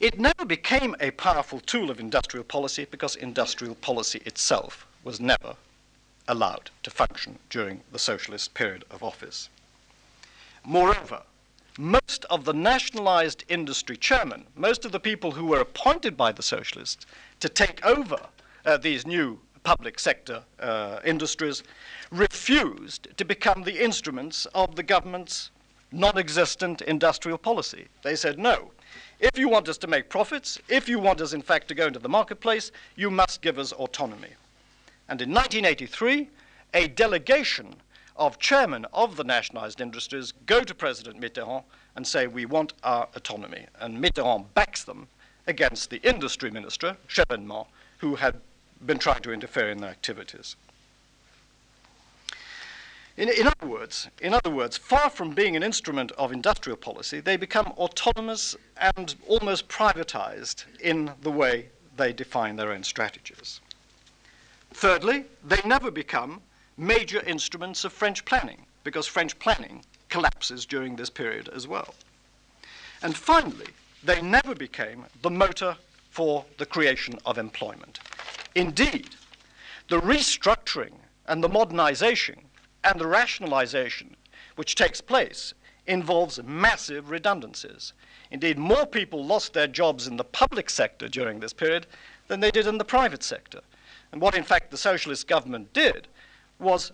[0.00, 5.56] It never became a powerful tool of industrial policy because industrial policy itself was never
[6.26, 9.48] allowed to function during the socialist period of office.
[10.64, 11.22] Moreover,
[11.78, 16.42] most of the nationalized industry chairmen, most of the people who were appointed by the
[16.42, 17.06] socialists
[17.40, 18.18] to take over
[18.64, 21.62] uh, these new public sector uh, industries,
[22.10, 25.50] refused to become the instruments of the government's
[25.90, 27.86] non existent industrial policy.
[28.02, 28.70] They said, no,
[29.24, 31.86] if you want us to make profits, if you want us, in fact, to go
[31.86, 34.28] into the marketplace, you must give us autonomy.
[35.08, 36.28] And in 1983,
[36.74, 37.74] a delegation
[38.16, 41.64] of chairmen of the nationalized industries go to President Mitterrand
[41.96, 43.66] and say, We want our autonomy.
[43.80, 45.08] And Mitterrand backs them
[45.46, 47.66] against the industry minister, Chevènement,
[47.98, 48.38] who had
[48.84, 50.56] been trying to interfere in their activities.
[53.16, 57.20] In, in, other words, in other words, far from being an instrument of industrial policy,
[57.20, 63.60] they become autonomous and almost privatized in the way they define their own strategies.
[64.72, 66.42] Thirdly, they never become
[66.76, 71.94] major instruments of French planning, because French planning collapses during this period as well.
[73.00, 73.68] And finally,
[74.02, 75.76] they never became the motor
[76.10, 78.00] for the creation of employment.
[78.56, 79.10] Indeed,
[79.88, 80.94] the restructuring
[81.26, 82.38] and the modernization
[82.84, 84.16] and the rationalization
[84.56, 85.54] which takes place
[85.86, 87.92] involves massive redundancies.
[88.30, 91.86] Indeed, more people lost their jobs in the public sector during this period
[92.28, 93.60] than they did in the private sector.
[94.12, 96.08] And what, in fact, the socialist government did
[96.58, 96.92] was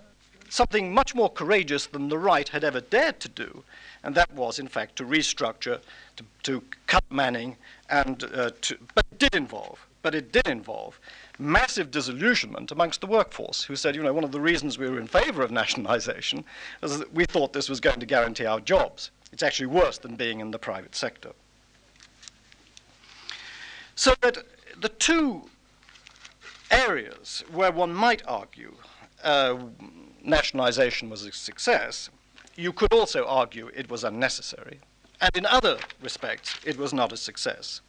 [0.49, 3.63] something much more courageous than the right had ever dared to do,
[4.03, 5.81] and that was, in fact, to restructure,
[6.17, 7.57] to, to cut manning,
[7.89, 10.99] and uh, to, but it did involve, but it did involve
[11.39, 15.01] massive disillusionment amongst the workforce, who said, you know, one of the reasons we were
[15.01, 16.45] in favor of nationalization
[16.81, 19.11] was that we thought this was going to guarantee our jobs.
[19.33, 21.33] It's actually worse than being in the private sector.
[23.95, 24.39] So that
[24.81, 25.49] the two
[26.71, 28.75] areas where one might argue
[29.23, 29.57] uh,
[30.23, 32.11] nationalization was a success,
[32.57, 34.81] you could also argue it was unnecessary.
[35.21, 37.83] And in other respects, it was not a success.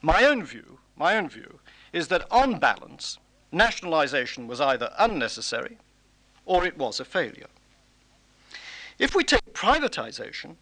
[0.00, 1.60] My own view, my own view,
[1.92, 3.18] is that on balance,
[3.52, 5.78] nationalization was either unnecessary
[6.44, 7.48] or it was a failure.
[8.98, 10.56] If we take privatization,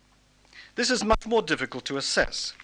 [0.74, 2.54] this is much more difficult to assess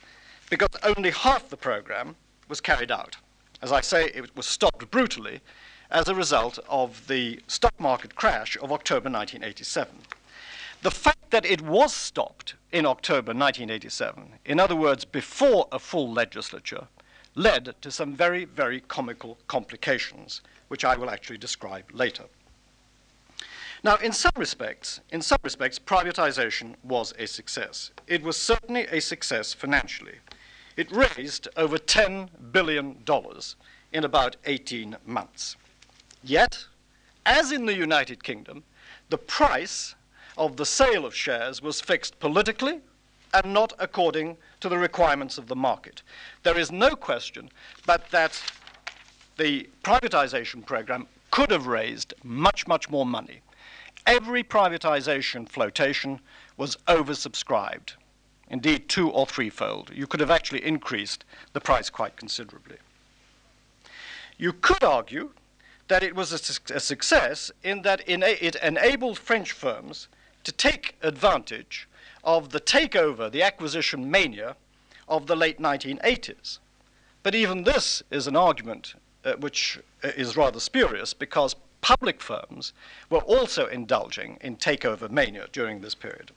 [0.49, 2.17] because only half the program
[2.49, 3.17] was carried out.
[3.63, 5.41] As I say, it was stopped brutally
[5.91, 9.95] as a result of the stock market crash of October 1987.
[10.83, 16.11] The fact that it was stopped in October 1987, in other words, before a full
[16.11, 16.89] legislature,
[17.35, 22.25] led to some very, very comical complications, which I will actually describe later.
[23.83, 27.93] Now, in some respects, in some respects, privatization was a success.
[28.07, 30.17] It was certainly a success financially.
[30.77, 33.03] It raised over $10 billion
[33.93, 35.57] in about 18 months.
[36.23, 36.67] Yet,
[37.25, 38.65] as in the United Kingdom,
[39.09, 39.95] the price
[40.37, 42.81] of the sale of shares was fixed politically
[43.33, 46.03] and not according to the requirements of the market.
[46.43, 47.51] There is no question
[47.87, 48.41] but that
[49.37, 53.41] the privatization program could have raised much, much more money.
[54.07, 56.21] Every privatization flotation
[56.57, 57.95] was oversubscribed,
[58.49, 59.91] indeed, two or threefold.
[59.95, 62.77] You could have actually increased the price quite considerably.
[64.37, 65.31] You could argue
[65.89, 70.09] that it was a, su- a success in that it enabled French firms
[70.45, 71.89] to take advantage
[72.25, 74.57] of the takeover, the acquisition mania
[75.09, 76.59] of the late 1980s.
[77.23, 78.95] But even this is an argument
[79.25, 82.73] uh, which uh, is rather spurious because public firms
[83.09, 86.31] were also indulging in takeover mania during this period.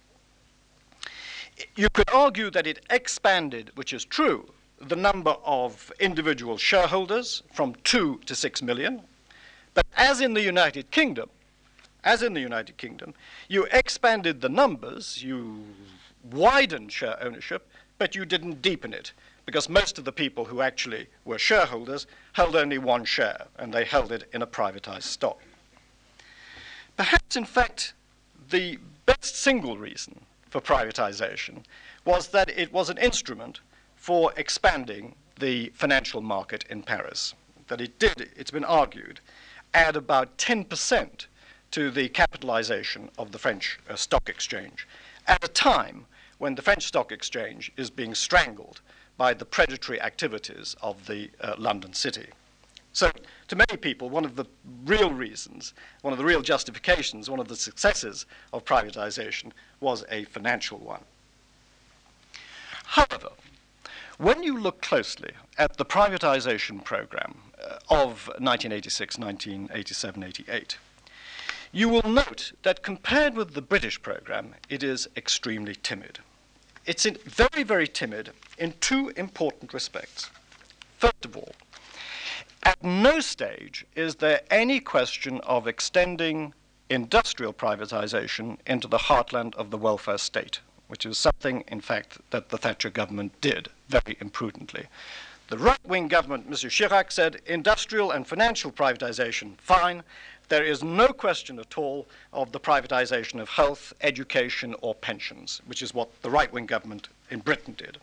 [1.76, 7.76] You could argue that it expanded, which is true, the number of individual shareholders from
[7.84, 9.02] 2 to 6 million.
[9.74, 11.30] But as in the United Kingdom,
[12.04, 13.14] as in the United Kingdom,
[13.47, 15.64] you expanded the numbers, you
[16.32, 19.14] widened share ownership, but you didn't deepen it
[19.45, 23.84] because most of the people who actually were shareholders held only one share and they
[23.84, 25.39] held it in a privatized stock.
[26.95, 27.93] Perhaps, in fact,
[28.49, 31.64] the best single reason for privatization
[32.06, 33.60] was that it was an instrument
[33.95, 37.34] for expanding the financial market in Paris.
[37.68, 39.20] That it did, it's been argued,
[39.74, 41.26] add about 10%
[41.74, 44.88] to the capitalization of the French uh, stock exchange
[45.26, 46.06] at a time
[46.38, 48.82] when the French stock exchange is being strangled
[49.18, 52.28] by the predatory activities of the uh, London city.
[52.92, 53.12] So,
[53.48, 54.46] to many people, one of the
[54.86, 60.26] real reasons, one of the real justifications, one of the successes of privatization was a
[60.26, 61.02] financial one.
[62.86, 63.30] However,
[64.20, 70.78] when you look closely at the privatization program uh, of 1986, 1987, 88,
[71.74, 76.20] you will note that compared with the British program, it is extremely timid.
[76.86, 80.30] It's very, very timid in two important respects.
[81.00, 81.54] First of all,
[82.62, 86.54] at no stage is there any question of extending
[86.90, 92.50] industrial privatization into the heartland of the welfare state, which is something, in fact, that
[92.50, 94.86] the Thatcher government did very imprudently.
[95.50, 96.70] The right wing government, Mr.
[96.70, 100.04] Chirac, said industrial and financial privatization, fine.
[100.54, 105.82] There is no question at all of the privatization of health, education, or pensions, which
[105.82, 107.97] is what the right wing government in Britain did.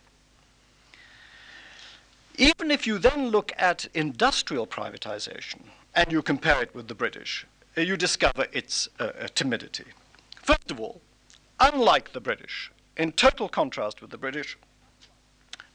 [2.35, 5.61] Even if you then look at industrial privatization
[5.95, 7.45] and you compare it with the British,
[7.77, 9.85] uh, you discover its uh, uh, timidity.
[10.35, 10.99] First of all,
[11.61, 14.57] unlike the British, in total contrast with the British,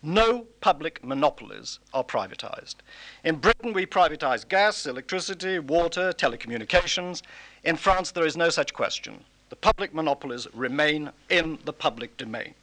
[0.02, 2.76] no public monopolies are privatized.
[3.24, 7.22] In Britain, we privatize gas, electricity, water, telecommunications.
[7.64, 9.24] In France, there is no such question.
[9.48, 12.54] The public monopolies remain in the public domain.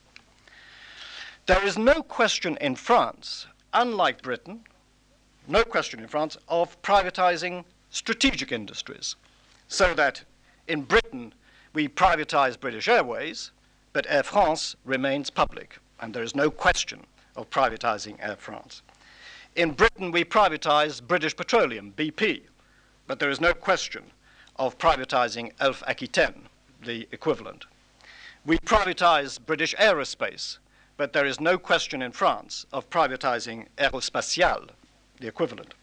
[1.46, 4.62] There is no question in France, unlike Britain,
[5.48, 9.18] no question in France, of privatizing strategic industries.
[9.68, 10.24] So that
[10.68, 11.34] in Britain,
[11.74, 13.52] we privatize British Airways,
[13.92, 17.06] but Air France remains public, and there is no question
[17.36, 18.82] of privatizing Air France.
[19.56, 22.42] In Britain, we privatized British Petroleum, BP,
[23.08, 24.04] but there is no question
[24.58, 26.48] of privatizing Elf Aquitaine,
[26.84, 27.66] the equivalent.
[28.46, 30.58] We privatized British Aerospace,
[30.98, 34.70] but there is no question in France of privatizing Aerospatiale,
[35.20, 35.74] the equivalent.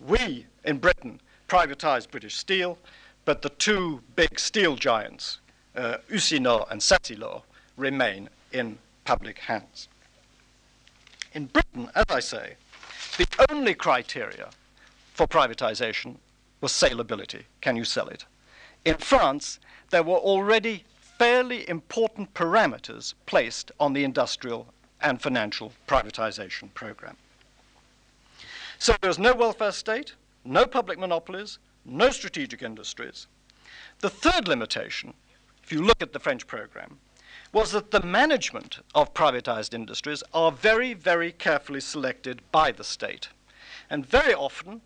[0.00, 2.78] We, in Britain, privatized British Steel,
[3.24, 5.40] but the two big steel giants,
[5.76, 7.42] uh, Usinor and Sacilor,
[7.76, 9.88] remain in public hands.
[11.32, 12.56] In Britain, as I say,
[13.16, 14.50] the only criteria
[15.14, 16.16] for privatization
[16.60, 17.44] was saleability.
[17.60, 18.24] Can you sell it?
[18.84, 19.60] In France,
[19.90, 20.84] there were already
[21.18, 27.16] fairly important parameters placed on the industrial and financial privatization program.
[28.78, 30.14] So there was no welfare state,
[30.44, 33.26] no public monopolies, no strategic industries.
[34.00, 35.14] The third limitation,
[35.62, 36.98] if you look at the French program,
[37.52, 43.28] was that the management of privatized industries are very, very carefully selected by the state.
[43.88, 44.80] And very often,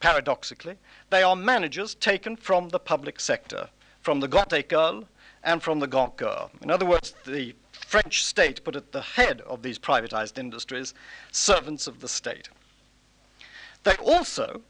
[0.00, 0.76] paradoxically,
[1.10, 3.68] they are managers taken from the public sector,
[4.00, 5.06] from the Grande École
[5.42, 6.50] and from the Grand Corps.
[6.62, 10.94] In other words, the French state put at the head of these privatized industries
[11.30, 12.48] servants of the state.
[13.82, 14.62] They also,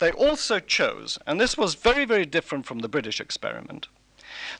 [0.00, 3.86] they also chose, and this was very, very different from the British experiment,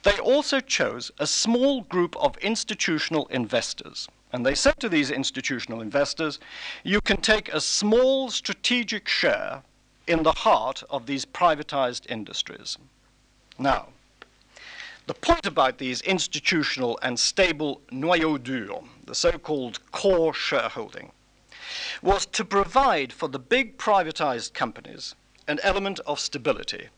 [0.03, 4.09] they also chose a small group of institutional investors.
[4.33, 6.39] And they said to these institutional investors,
[6.85, 9.63] you can take a small strategic share
[10.07, 12.79] in the heart of these privatized industries.
[13.59, 13.89] Now,
[15.07, 21.13] the point about these institutional and stable noyau dur, the so called core shareholding,
[22.03, 25.15] was to provide for the big privatized companies
[25.47, 26.89] an element of stability.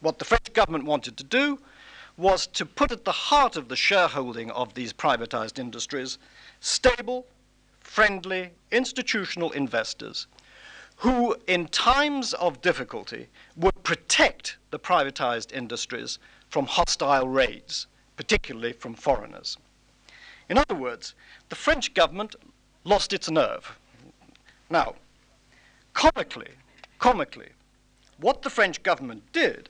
[0.00, 1.58] What the French government wanted to do
[2.18, 6.18] was to put at the heart of the shareholding of these privatized industries
[6.60, 7.24] stable,
[7.80, 10.26] friendly, institutional investors
[10.96, 16.18] who, in times of difficulty, would protect the privatized industries
[16.50, 19.56] from hostile raids, particularly from foreigners.
[20.48, 21.14] In other words,
[21.50, 22.34] the French government
[22.82, 23.78] lost its nerve.
[24.68, 24.96] Now,
[25.94, 26.50] comically,
[26.98, 27.50] comically,
[28.18, 29.68] what the French government did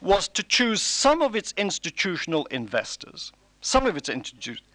[0.00, 4.66] was to choose some of its institutional investors, some of its institutions,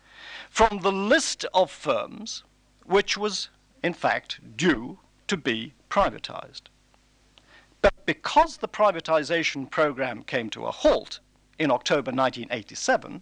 [0.50, 2.44] from the list of firms
[2.86, 3.50] which was,
[3.84, 6.64] in fact, due to be privatized.
[7.82, 11.20] But because the privatization program came to a halt
[11.58, 13.22] in October 1987,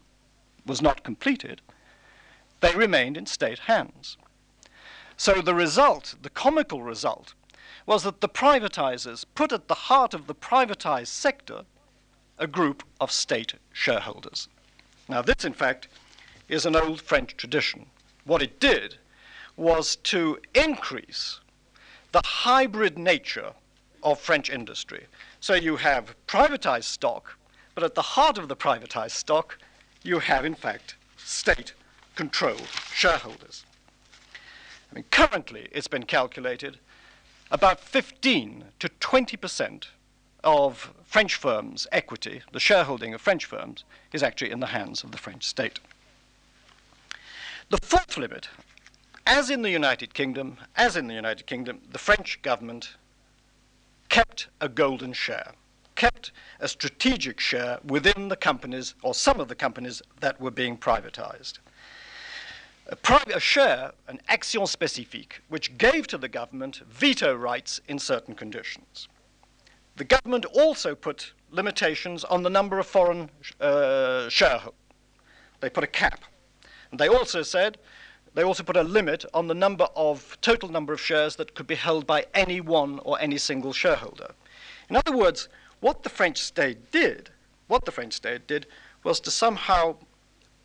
[0.66, 1.62] was not completed,
[2.62, 4.18] they remained in state hands.
[5.18, 7.34] So the result, the comical result,
[7.86, 11.64] was that the privatizers put at the heart of the privatized sector
[12.44, 14.50] a group of state shareholders.
[15.08, 15.88] Now, this, in fact,
[16.50, 17.86] is an old French tradition.
[18.26, 18.98] What it did
[19.56, 21.40] was to increase
[22.12, 23.54] the hybrid nature
[24.04, 25.06] of French industry.
[25.40, 27.38] So you have privatized stock,
[27.76, 29.58] but at the heart of the privatized stock,
[30.04, 31.74] you have, in fact, state
[32.16, 33.64] controlled shareholders.
[34.92, 36.78] I mean, currently, it's been calculated
[37.50, 39.88] about 15 to 20 percent
[40.44, 43.84] of French firms' equity, the shareholding of French firms,
[44.14, 45.80] is actually in the hands of the French state.
[47.70, 48.50] The fourth limit,
[49.28, 52.96] as in the United Kingdom, as in the United Kingdom, the French government
[54.10, 55.52] kept a golden share,
[55.94, 60.76] kept a strategic share within the companies or some of the companies that were being
[60.76, 61.60] privatized.
[62.88, 62.98] A,
[63.36, 69.08] a share, an action spécifique, which gave to the government veto rights in certain conditions.
[69.96, 73.30] The government also put limitations on the number of foreign
[73.62, 74.80] uh, shareholders.
[75.60, 76.22] They put a cap.
[76.92, 77.78] And they also said,
[78.34, 81.68] they also put a limit on the number of total number of shares that could
[81.68, 84.34] be held by any one or any single shareholder.
[84.90, 85.48] In other words,
[85.80, 87.30] what the French state did,
[87.68, 88.66] what the French state did
[89.04, 89.96] was to somehow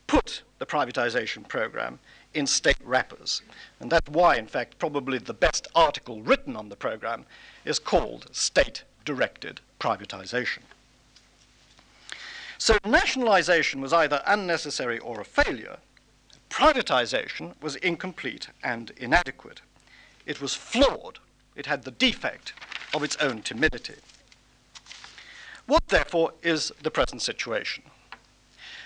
[0.07, 1.99] put the privatization program
[2.33, 3.43] in state wrappers.
[3.79, 7.25] And that's why, in fact, probably the best article written on the program
[7.65, 10.61] is called State directed privatization.
[12.59, 15.77] So nationalization was either unnecessary or a failure.
[16.51, 19.61] Privatization was incomplete and inadequate.
[20.27, 21.17] It was flawed.
[21.55, 22.53] It had the defect
[22.93, 23.95] of its own timidity.
[25.65, 27.83] What, therefore, is the present situation?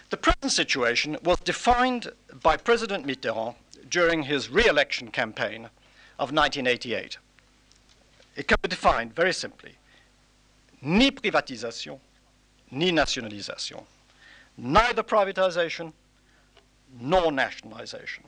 [0.09, 3.55] The present situation was defined by President Mitterrand
[3.89, 5.69] during his re election campaign
[6.17, 7.17] of 1988.
[8.37, 9.73] It can be defined very simply
[10.83, 11.99] ni privatisation,
[12.71, 13.83] ni nationalisation.
[14.57, 15.93] Neither privatization
[16.99, 18.23] nor nationalization.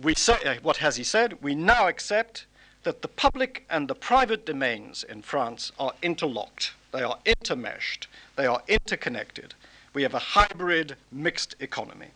[0.00, 1.42] We say, uh, what has he said?
[1.42, 2.46] We now accept
[2.84, 8.06] that the public and the private domains in France are interlocked, they are intermeshed,
[8.36, 9.54] they are interconnected.
[9.92, 12.08] We have a hybrid mixed economy.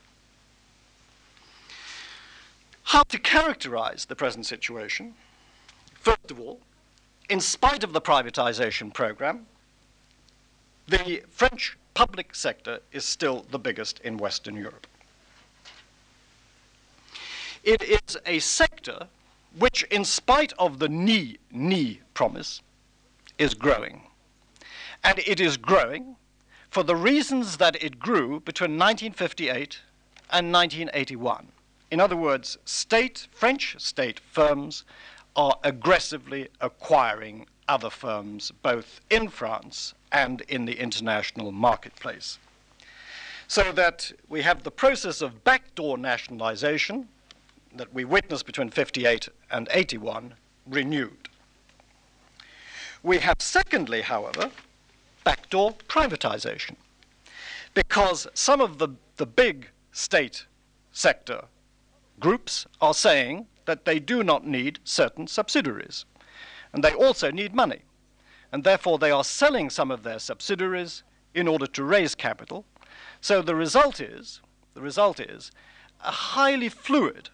[2.84, 5.14] How to characterize the present situation?
[5.94, 6.60] First of all,
[7.32, 9.46] in spite of the privatization program,
[10.86, 14.86] the French public sector is still the biggest in Western Europe.
[17.64, 19.06] It is a sector
[19.58, 22.60] which, in spite of the ni ni promise,
[23.38, 24.02] is growing.
[25.02, 26.16] And it is growing
[26.68, 29.78] for the reasons that it grew between 1958
[30.30, 31.48] and 1981.
[31.90, 34.84] In other words, state, French state firms
[35.36, 42.38] are aggressively acquiring other firms, both in France and in the international marketplace.
[43.48, 47.08] So that we have the process of backdoor nationalization
[47.74, 50.34] that we witnessed between 58 and 81
[50.66, 51.28] renewed.
[53.02, 54.50] We have, secondly, however,
[55.24, 56.76] backdoor privatization,
[57.74, 60.46] because some of the, the big state
[60.92, 61.44] sector
[62.20, 66.04] groups are saying that they do not need certain subsidiaries.
[66.72, 67.82] And they also need money.
[68.50, 71.02] And therefore, they are selling some of their subsidiaries
[71.34, 72.64] in order to raise capital.
[73.20, 74.40] So the result is,
[74.74, 75.50] the result is
[76.04, 77.30] a highly fluid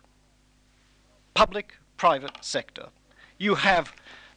[1.34, 2.88] public-private sector.
[3.38, 3.92] You have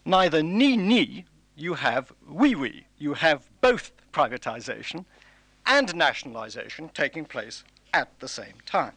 [0.05, 1.25] neither ni-ni,
[1.55, 2.85] you have oui-oui.
[2.97, 5.05] You have both privatization
[5.65, 7.63] and nationalization taking place
[7.93, 8.93] at the same time.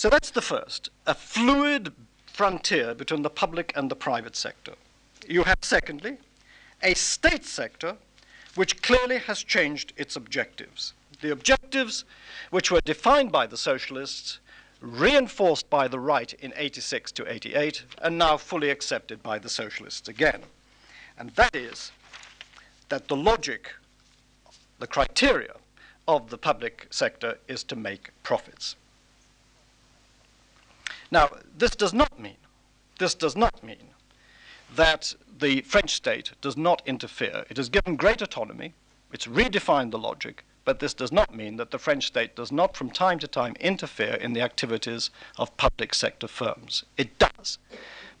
[0.00, 1.92] So that's the first, a fluid
[2.24, 4.72] frontier between the public and the private sector.
[5.28, 6.16] You have, secondly,
[6.82, 7.98] a state sector
[8.54, 10.94] which clearly has changed its objectives.
[11.20, 12.06] The objectives
[12.48, 14.38] which were defined by the socialists,
[14.80, 20.08] reinforced by the right in 86 to 88, and now fully accepted by the socialists
[20.08, 20.44] again.
[21.18, 21.92] And that is
[22.88, 23.74] that the logic,
[24.78, 25.56] the criteria
[26.08, 28.76] of the public sector is to make profits.
[31.10, 32.36] Now, this does not mean,
[32.98, 33.94] this does not mean
[34.74, 37.44] that the French state does not interfere.
[37.50, 38.74] It has given great autonomy,
[39.12, 42.76] it's redefined the logic, but this does not mean that the French state does not
[42.76, 46.84] from time to time interfere in the activities of public sector firms.
[46.96, 47.58] It does.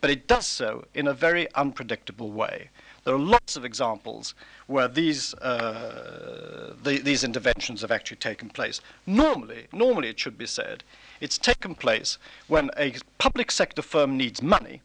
[0.00, 2.70] But it does so in a very unpredictable way.
[3.04, 4.34] There are lots of examples
[4.66, 8.80] where these, uh, the, these interventions have actually taken place.
[9.06, 10.84] Normally, normally it should be said,
[11.20, 14.82] it's taken place when a public sector firm needs money.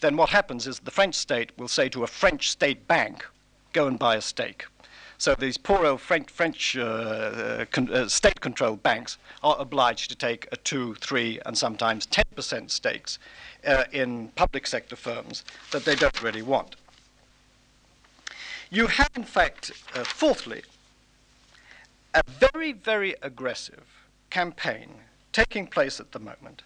[0.00, 3.26] Then what happens is the French state will say to a French state bank,
[3.72, 4.66] go and buy a stake.
[5.18, 10.46] So these poor old French, French uh, con- uh, state-controlled banks are obliged to take
[10.52, 13.18] a two, three, and sometimes 10% stakes
[13.66, 16.76] uh, in public sector firms that they don't really want.
[18.76, 20.60] You have, in fact, uh, fourthly,
[22.12, 23.84] a very, very aggressive
[24.28, 24.90] campaign
[25.32, 26.60] taking place at the moment,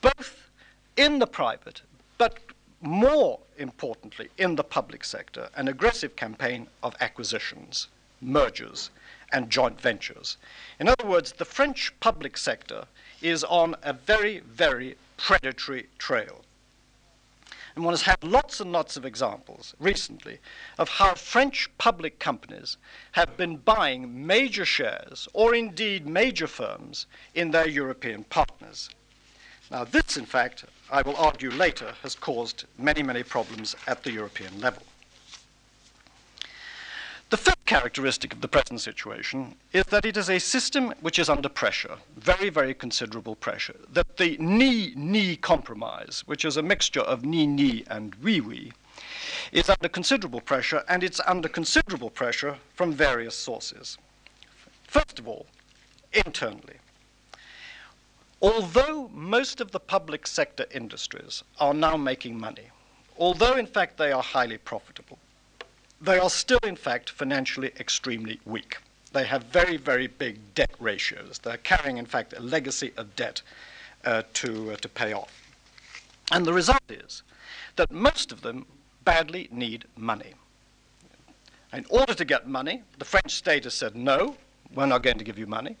[0.00, 0.48] both
[0.96, 1.82] in the private,
[2.16, 2.38] but
[2.80, 7.88] more importantly, in the public sector, an aggressive campaign of acquisitions,
[8.22, 8.88] mergers,
[9.30, 10.38] and joint ventures.
[10.80, 12.86] In other words, the French public sector
[13.20, 16.42] is on a very, very predatory trail.
[17.78, 20.40] And one has had lots and lots of examples recently
[20.78, 22.76] of how French public companies
[23.12, 27.06] have been buying major shares, or indeed major firms,
[27.36, 28.90] in their European partners.
[29.70, 34.10] Now, this, in fact, I will argue later, has caused many, many problems at the
[34.10, 34.82] European level.
[37.30, 41.28] The third characteristic of the present situation is that it is a system which is
[41.28, 43.76] under pressure, very, very considerable pressure.
[43.92, 48.72] That the ni ni compromise, which is a mixture of ni ni and oui oui,
[49.52, 53.98] is under considerable pressure, and it's under considerable pressure from various sources.
[54.84, 55.44] First of all,
[56.12, 56.78] internally.
[58.40, 62.68] Although most of the public sector industries are now making money,
[63.18, 65.18] although in fact they are highly profitable,
[66.00, 68.78] they are still in fact financially extremely weak.
[69.12, 71.38] They have very, very big debt ratios.
[71.38, 73.42] They're carrying, in fact, a legacy of debt
[74.04, 75.32] uh, to, uh, to pay off.
[76.30, 77.22] And the result is
[77.76, 78.66] that most of them
[79.04, 80.34] badly need money.
[81.72, 84.36] In order to get money, the French state has said no,
[84.74, 85.76] we're not going to give you money.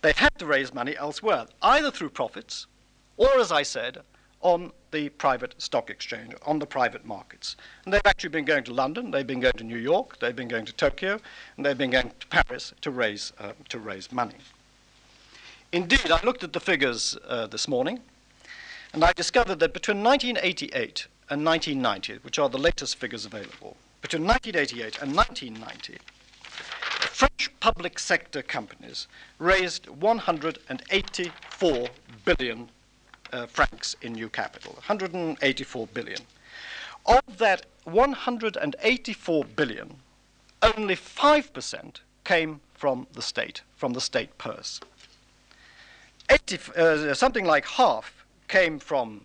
[0.00, 2.66] They've had to raise money elsewhere, either through profits
[3.16, 3.98] or, as I said,
[4.42, 7.56] on the private stock exchange, on the private markets.
[7.84, 10.48] And they've actually been going to London, they've been going to New York, they've been
[10.48, 11.18] going to Tokyo,
[11.56, 14.36] and they've been going to Paris to raise, uh, to raise money.
[15.72, 18.00] Indeed, I looked at the figures uh, this morning,
[18.92, 24.26] and I discovered that between 1988 and 1990, which are the latest figures available, between
[24.26, 25.96] 1988 and 1990,
[26.42, 29.06] French public sector companies
[29.38, 31.88] raised 184
[32.24, 32.68] billion
[33.32, 36.20] uh, francs in new capital, 184 billion.
[37.06, 39.96] Of that 184 billion,
[40.62, 44.80] only 5% came from the state, from the state purse.
[46.30, 49.22] 80, uh, something like half came from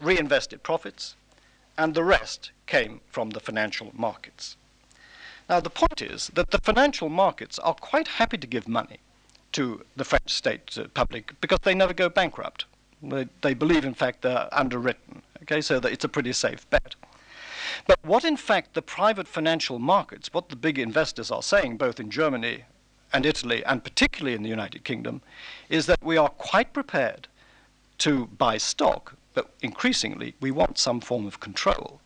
[0.00, 1.14] reinvested profits,
[1.76, 4.56] and the rest came from the financial markets.
[5.48, 8.98] Now, the point is that the financial markets are quite happy to give money
[9.52, 12.64] to the French state uh, public because they never go bankrupt.
[13.02, 15.22] They, they believe, in fact, they're underwritten.
[15.42, 16.94] Okay, so that it's a pretty safe bet.
[17.86, 22.00] But what, in fact, the private financial markets, what the big investors are saying, both
[22.00, 22.64] in Germany
[23.12, 25.20] and Italy, and particularly in the United Kingdom,
[25.68, 27.28] is that we are quite prepared
[27.98, 32.00] to buy stock, but increasingly we want some form of control.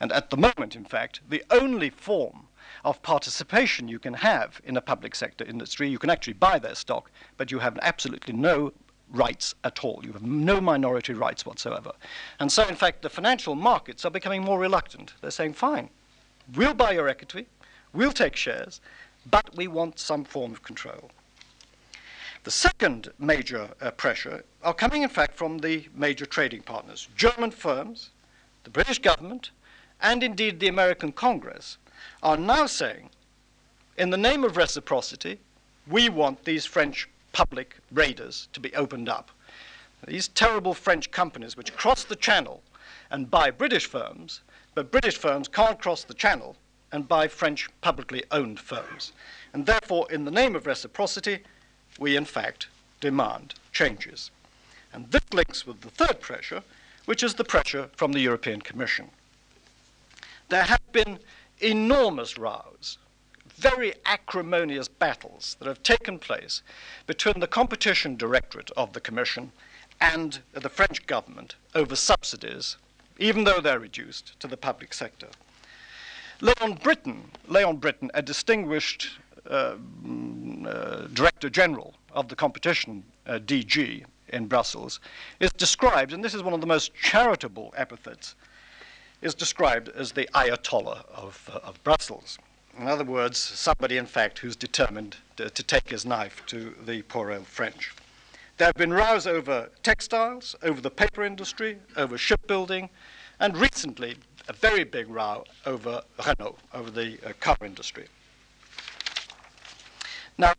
[0.00, 2.48] And at the moment, in fact, the only form
[2.84, 5.88] of participation you can have in a public sector industry.
[5.88, 8.72] You can actually buy their stock, but you have absolutely no
[9.10, 10.00] rights at all.
[10.02, 11.92] You have no minority rights whatsoever.
[12.40, 15.14] And so, in fact, the financial markets are becoming more reluctant.
[15.20, 15.90] They're saying, fine,
[16.54, 17.46] we'll buy your equity,
[17.92, 18.80] we'll take shares,
[19.30, 21.10] but we want some form of control.
[22.44, 27.52] The second major uh, pressure are coming, in fact, from the major trading partners German
[27.52, 28.10] firms,
[28.64, 29.50] the British government,
[30.00, 31.78] and indeed the American Congress,
[32.22, 33.10] are now saying,
[33.96, 35.38] in the name of reciprocity,
[35.86, 39.30] we want these French public raiders to be opened up.
[40.06, 42.62] These terrible French companies which cross the channel
[43.10, 44.40] and buy British firms,
[44.74, 46.56] but British firms can't cross the channel
[46.92, 49.12] and buy French publicly owned firms.
[49.52, 51.40] And therefore, in the name of reciprocity,
[51.98, 52.68] we in fact
[53.00, 54.30] demand changes.
[54.92, 56.62] And this links with the third pressure,
[57.06, 59.10] which is the pressure from the European Commission.
[60.48, 61.18] There have been
[61.60, 62.98] enormous rows,
[63.56, 66.62] very acrimonious battles that have taken place
[67.06, 69.52] between the Competition Directorate of the Commission
[70.00, 72.76] and the French government over subsidies,
[73.18, 75.28] even though they're reduced to the public sector.
[76.40, 79.10] Leon Brittan, Leon Brittan, a distinguished
[79.48, 79.74] uh,
[80.04, 84.98] mm, uh, Director General of the Competition uh, DG in Brussels,
[85.38, 88.34] is described, and this is one of the most charitable epithets,
[89.20, 92.38] is described as the Ayatollah of, uh, of Brussels.
[92.78, 97.02] In other words, somebody, in fact, who's determined to, to take his knife to the
[97.02, 97.92] poor old French.
[98.56, 102.90] There have been rows over textiles, over the paper industry, over shipbuilding,
[103.40, 104.16] and recently
[104.48, 108.06] a very big row over Renault, over the uh, car industry.
[110.38, 110.54] Now,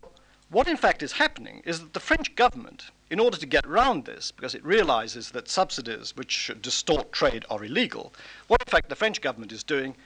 [0.50, 4.04] what in fact is happening is that the French government, in order to get around
[4.04, 8.12] this, because it realizes that subsidies which distort trade are illegal,
[8.46, 9.96] what in fact the French government is doing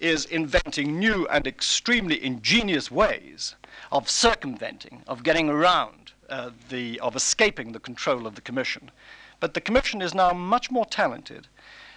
[0.00, 3.54] is inventing new and extremely ingenious ways
[3.90, 8.90] of circumventing, of getting around uh, the, of escaping the control of the Commission.
[9.40, 11.46] But the Commission is now much more talented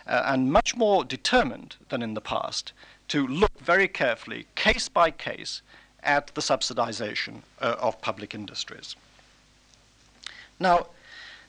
[0.08, 2.74] uh, and much more determined than in the past
[3.10, 5.62] to look very carefully, case by case,
[6.04, 8.96] at the subsidization uh, of public industries.
[10.60, 10.88] Now,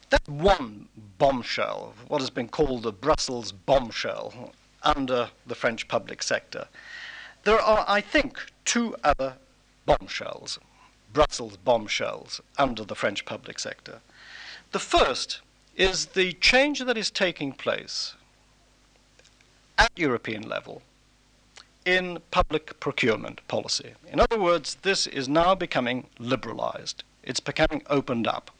[0.09, 0.87] that one
[1.17, 4.53] bombshell, what has been called the Brussels bombshell
[4.83, 6.67] under the French public sector,
[7.43, 9.35] there are, I think, two other
[9.85, 10.59] bombshells,
[11.13, 14.01] Brussels bombshells, under the French public sector.
[14.71, 15.41] The first
[15.75, 18.15] is the change that is taking place
[19.77, 20.81] at European level
[21.85, 23.93] in public procurement policy.
[24.11, 27.03] In other words, this is now becoming liberalized.
[27.23, 28.51] It's becoming opened up.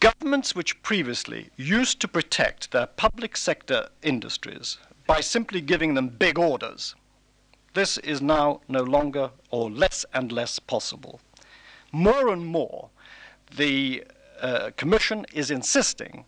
[0.00, 4.76] Governments which previously used to protect their public sector industries
[5.06, 6.94] by simply giving them big orders,
[7.74, 11.20] this is now no longer or less and less possible.
[11.92, 12.90] More and more,
[13.56, 14.04] the
[14.40, 16.24] uh, Commission is insisting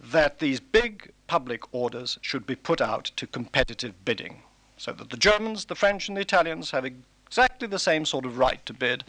[0.00, 4.42] that these big public orders should be put out to competitive bidding
[4.76, 8.38] so that the Germans, the French, and the Italians have exactly the same sort of
[8.38, 9.04] right to bid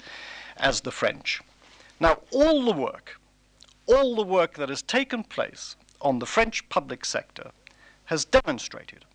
[0.58, 1.42] as the French.
[2.00, 3.20] Now, all the work,
[3.86, 7.52] all the work that has taken place on the French public sector
[8.10, 9.06] has demonstrated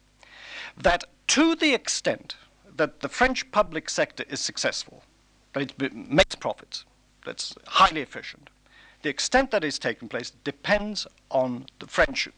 [0.77, 2.37] that to the extent
[2.77, 5.03] that the French public sector is successful,
[5.53, 6.85] that it makes profits,
[7.25, 8.51] that's highly efficient,
[9.03, 12.29] the extent that is taking place depends on the French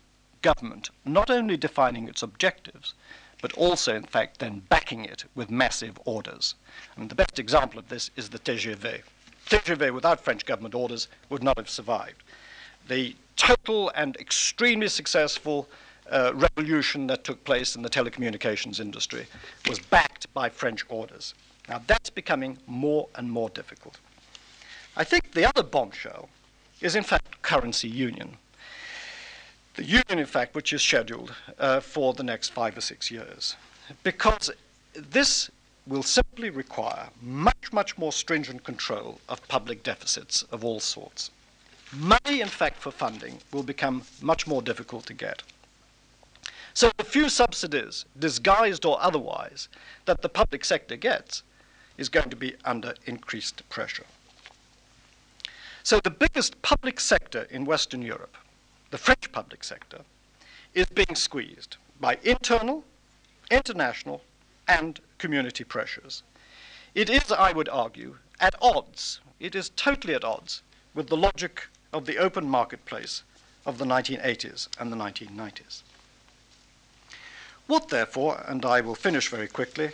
[0.41, 2.95] government not only defining its objectives,
[3.43, 6.55] but also, in fact, then backing it with massive orders.
[6.97, 9.03] And the best example of this is the TGV.
[9.51, 12.23] TGV, without French government orders, would not have survived.
[12.89, 15.69] The total and extremely successful
[16.11, 19.27] uh, revolution that took place in the telecommunications industry
[19.69, 21.35] was backed by French orders.
[21.69, 23.99] Now, that's becoming more and more difficult.
[24.97, 26.29] I think the other bombshell
[26.81, 28.39] is, in fact, currency union
[29.77, 33.57] the union, in fact, which is scheduled uh, for the next five or six years.
[34.03, 34.51] Because
[34.95, 35.51] this
[35.87, 41.31] will simply require much, much more stringent control of public deficits of all sorts.
[41.93, 45.43] Money, in fact, for funding will become much more difficult to get.
[46.77, 49.69] So the few subsidies, disguised or otherwise,
[50.05, 51.43] that the public sector gets
[51.99, 54.07] is going to be under increased pressure.
[55.83, 58.37] So the biggest public sector in Western Europe
[58.91, 60.01] the French public sector,
[60.75, 62.85] is being squeezed by internal,
[63.51, 64.23] international,
[64.69, 66.23] and community pressures.
[66.95, 70.63] It is, I would argue, at odds, it is totally at odds
[70.95, 73.23] with the logic of the open marketplace
[73.65, 75.83] of the 1980s and the 1990s.
[77.67, 79.91] What, therefore, and I will finish very quickly,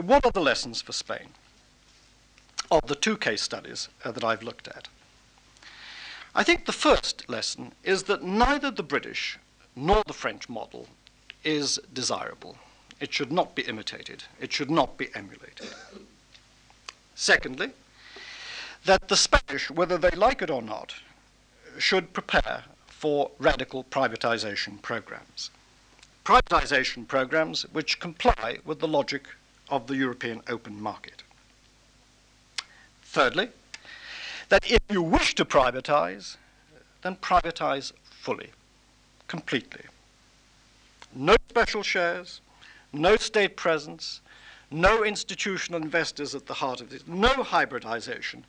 [0.00, 1.28] what are the lessons for Spain
[2.70, 4.88] of the two case studies uh, that I've looked at?
[6.34, 9.38] I think the first lesson is that neither the British
[9.76, 10.88] nor the French model
[11.44, 12.56] is desirable.
[13.00, 14.24] It should not be imitated.
[14.40, 15.68] It should not be emulated.
[17.14, 17.70] Secondly,
[18.84, 20.94] that the Spanish, whether they like it or not,
[21.78, 25.50] should prepare for radical privatization programs.
[26.24, 29.28] Privatization programs which comply with the logic
[29.68, 31.22] of the European open market.
[33.02, 33.50] Thirdly,
[34.48, 36.36] that if you wish to privatize,
[37.02, 38.50] then privatize fully,
[39.28, 39.82] completely.
[41.14, 42.40] No special shares,
[42.92, 44.20] no state presence,
[44.70, 48.44] no institutional investors at the heart of this, no hybridization,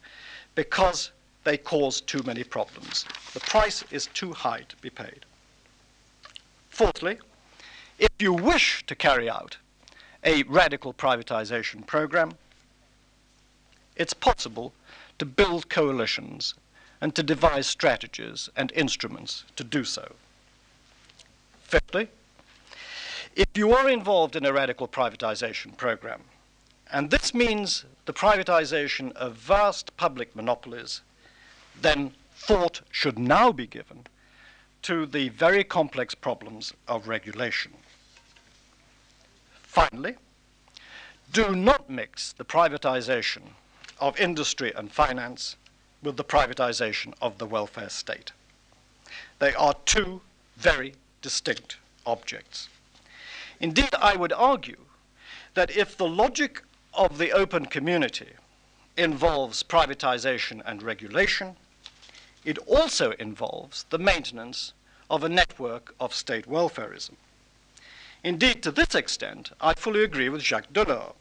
[0.55, 1.11] because
[1.43, 3.05] they cause too many problems.
[3.33, 5.25] The price is too high to be paid.
[6.69, 7.17] Fourthly,
[7.97, 9.57] if you wish to carry out
[10.23, 12.33] a radical privatization program,
[13.95, 14.73] it's possible
[15.19, 16.53] to build coalitions
[16.99, 20.13] and to devise strategies and instruments to do so.
[21.63, 22.09] Fifthly,
[23.35, 26.21] if you are involved in a radical privatization program,
[26.91, 31.01] and this means the privatization of vast public monopolies,
[31.79, 34.05] then thought should now be given
[34.83, 37.73] to the very complex problems of regulation.
[39.75, 40.15] Finally,
[41.33, 43.41] do not mix the privatization
[43.99, 45.57] of industry and finance
[46.01, 48.31] with the privatization of the welfare state.
[49.39, 50.21] They are two
[50.55, 52.69] very distinct objects.
[53.59, 54.79] Indeed, I would argue
[55.55, 56.63] that if the logic
[56.93, 58.29] of the open community
[58.95, 61.57] involves privatization and regulation,
[62.45, 64.71] it also involves the maintenance
[65.09, 67.17] of a network of state welfarism.
[68.25, 71.13] Indeed, to this extent, I fully agree with Jacques Delors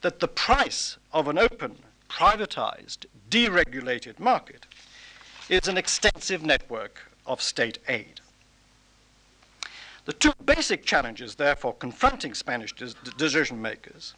[0.00, 1.78] that the price of an open,
[2.08, 4.64] privatized, deregulated market
[5.48, 8.20] is an extensive network of state aid.
[10.04, 14.14] The two basic challenges, therefore, confronting Spanish decision makers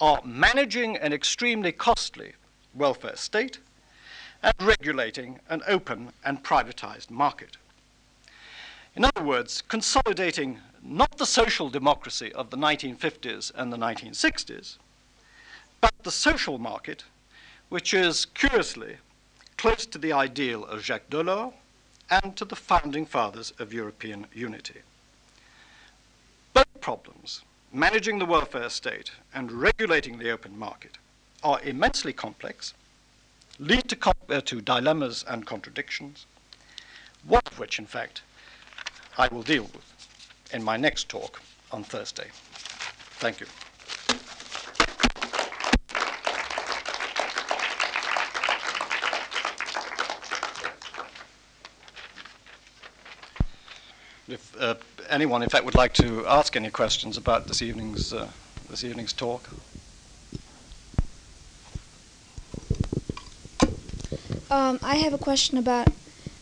[0.00, 2.32] are managing an extremely costly
[2.74, 3.58] welfare state
[4.42, 7.58] and regulating an open and privatized market.
[8.96, 14.76] In other words, consolidating not the social democracy of the 1950s and the 1960s,
[15.80, 17.04] but the social market,
[17.68, 18.96] which is curiously
[19.56, 21.52] close to the ideal of Jacques Delors
[22.10, 24.80] and to the founding fathers of European unity.
[26.54, 30.98] Both problems, managing the welfare state and regulating the open market,
[31.42, 32.74] are immensely complex,
[33.58, 36.26] lead to, uh, to dilemmas and contradictions,
[37.24, 38.22] one of which, in fact,
[39.18, 39.99] I will deal with
[40.52, 41.40] in my next talk
[41.72, 42.28] on Thursday.
[43.18, 43.46] Thank you.
[54.28, 54.76] If uh,
[55.08, 58.28] anyone, in fact, would like to ask any questions about this evening's, uh,
[58.68, 59.48] this evening's talk.
[64.50, 65.88] Um, I have a question about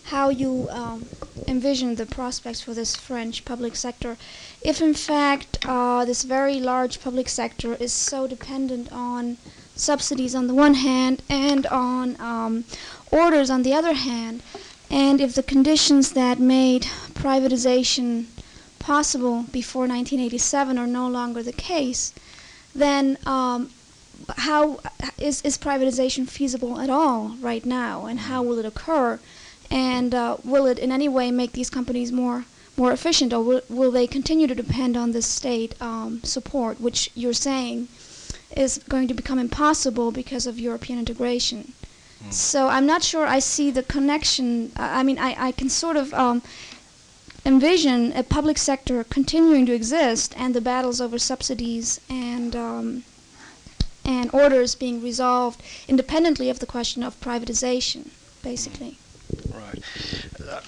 [0.05, 1.09] how you um,
[1.47, 4.17] envision the prospects for this French public sector.
[4.63, 9.37] If, in fact, uh, this very large public sector is so dependent on
[9.77, 12.65] subsidies on the one hand and on um,
[13.13, 14.43] orders on the other hand,
[14.91, 16.83] and if the conditions that made
[17.15, 18.27] privatization
[18.79, 22.13] possible before 1987 are no longer the case,
[22.75, 23.71] then um,
[24.37, 24.81] how
[25.19, 29.19] is, is privatization feasible at all right now, and how will it occur?
[29.71, 32.45] And uh, will it in any way make these companies more
[32.79, 37.11] more efficient, or will, will they continue to depend on the state um, support, which
[37.15, 37.89] you're saying
[38.57, 41.73] is going to become impossible because of European integration?
[42.25, 42.33] Mm.
[42.33, 44.71] So I'm not sure I see the connection.
[44.77, 46.41] I mean, I, I can sort of um,
[47.45, 53.05] envision a public sector continuing to exist and the battles over subsidies and um,
[54.05, 58.09] and orders being resolved independently of the question of privatization,
[58.43, 58.99] basically.
[59.53, 59.79] Right.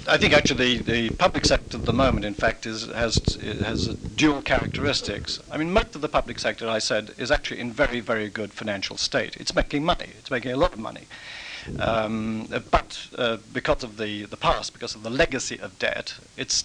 [0.07, 3.17] I think actually the, the public sector at the moment, in fact, is, has
[3.63, 5.41] has dual characteristics.
[5.51, 8.53] I mean, most of the public sector, I said, is actually in very, very good
[8.53, 9.37] financial state.
[9.37, 10.11] It's making money.
[10.19, 11.07] It's making a lot of money.
[11.79, 16.65] Um, but uh, because of the, the past, because of the legacy of debt, it's,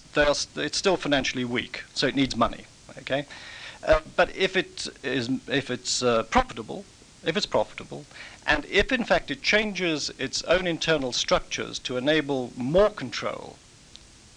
[0.56, 2.64] it's still financially weak, so it needs money.
[2.98, 3.26] Okay,
[3.86, 6.84] uh, but if it is if it's uh, profitable,
[7.24, 8.06] if it's profitable,
[8.46, 13.56] and if in fact it changes its own internal structures to enable more control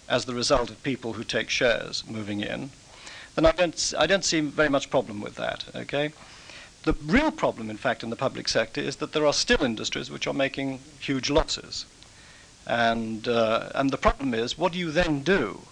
[0.08, 2.70] as the result of people who take shares moving in,
[3.34, 5.64] then I don't I don't see very much problem with that.
[5.74, 6.12] Okay.
[6.82, 10.10] The real problem, in fact, in the public sector is that there are still industries
[10.10, 11.84] which are making huge losses.
[12.66, 15.62] And, uh, and the problem is, what do you then do?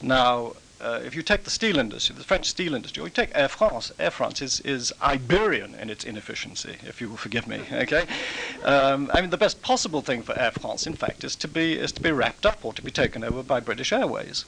[0.00, 3.30] Now, uh, if you take the steel industry, the French steel industry, or you take
[3.34, 7.60] Air France, Air France is, is Iberian in its inefficiency, if you will forgive me.
[7.80, 8.04] Okay,
[8.64, 11.72] um, I mean the best possible thing for Air France, in fact, is to be
[11.72, 14.44] is to be wrapped up or to be taken over by British Airways.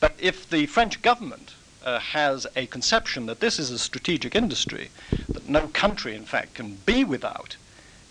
[0.00, 1.54] But if the French government
[1.84, 4.90] uh, has a conception that this is a strategic industry,
[5.28, 7.56] that no country, in fact, can be without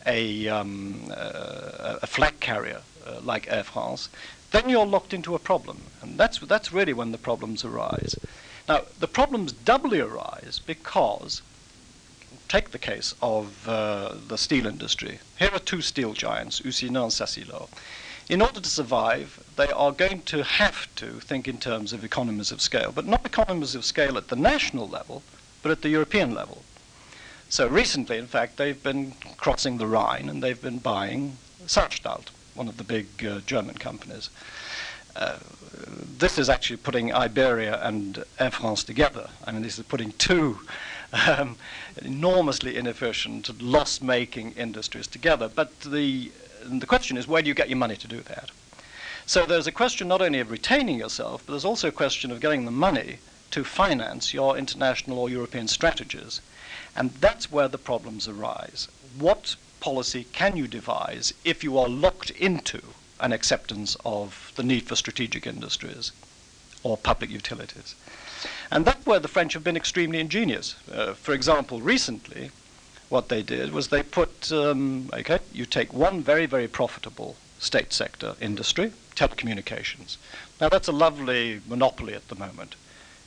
[0.06, 4.10] a, um, uh, a flag carrier uh, like Air France,
[4.52, 5.82] then you're locked into a problem.
[6.02, 8.16] And that's, that's really when the problems arise.
[8.68, 11.42] Now, the problems doubly arise because,
[12.48, 15.20] take the case of uh, the steel industry.
[15.40, 17.68] Here are two steel giants, Usinor and Sacilor
[18.30, 22.52] in order to survive, they are going to have to think in terms of economies
[22.52, 25.24] of scale, but not economies of scale at the national level,
[25.64, 26.64] but at the European level.
[27.50, 32.26] So recently, in fact, they've been crossing the Rhine and they've been buying Saarstahl,
[32.58, 34.30] one of the big uh, German companies.
[35.16, 35.38] Uh,
[36.18, 39.30] this is actually putting Iberia and Air France together.
[39.46, 40.60] I mean, this is putting two
[41.28, 41.56] um,
[42.02, 45.48] enormously inefficient, loss-making industries together.
[45.48, 46.32] But the
[46.66, 48.50] the question is, where do you get your money to do that?
[49.26, 52.42] So there's a question not only of retaining yourself, but there's also a question of
[52.42, 56.42] getting the money to to finance your international or European strategies.
[56.96, 58.88] And that's where the problems arise.
[59.18, 62.82] What policy can you devise if you are locked into
[63.20, 66.12] an acceptance of the need for strategic industries
[66.84, 67.96] or public utilities?
[68.72, 70.76] And that's where the French have been extremely ingenious.
[70.92, 72.52] Uh, for example, recently,
[73.10, 77.94] what they did was they put, um, okay, you take one very, very profitable state
[77.94, 80.18] sector industry, telecommunications.
[80.60, 82.76] Now, that's a lovely monopoly at the moment.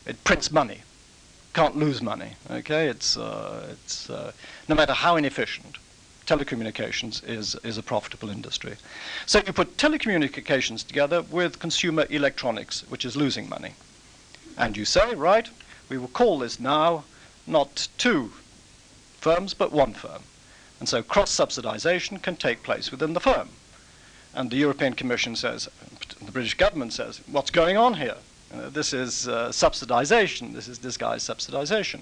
[0.07, 0.83] It prints money,
[1.55, 2.89] can't lose money, okay?
[2.89, 4.33] It's, uh, it's uh,
[4.69, 5.77] no matter how inefficient,
[6.31, 8.77] telecommunications is, is a profitable industry.
[9.27, 13.75] So you put telecommunications together with consumer electronics, which is losing money.
[14.57, 15.49] And you say, right,
[15.89, 17.05] we will call this now
[17.47, 18.31] not two
[19.19, 20.23] firms, but one firm.
[20.79, 23.49] And so cross subsidization can take place within the firm.
[24.33, 25.69] And the European Commission says,
[26.25, 28.17] the British government says, what's going on here?
[28.55, 32.01] Uh, this is uh, subsidization, this is disguised subsidization.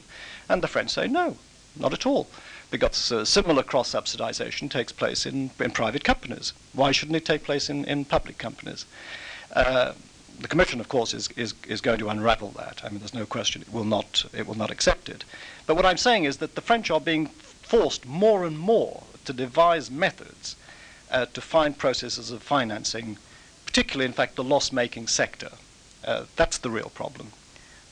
[0.50, 1.36] And the French say, no,
[1.76, 2.28] not at all.
[2.70, 6.52] Because uh, similar cross subsidization takes place in, in private companies.
[6.74, 8.84] Why shouldn't it take place in, in public companies?
[9.54, 9.94] Uh,
[10.40, 12.82] the Commission, of course, is, is, is going to unravel that.
[12.84, 15.24] I mean, there's no question it will not, it will not accept it.
[15.66, 19.32] But what I'm saying is that the French are being forced more and more to
[19.32, 20.56] devise methods
[21.10, 23.18] uh, to find processes of financing,
[23.66, 25.50] particularly, in fact, the loss-making sector.
[26.04, 27.32] Uh, that's the real problem.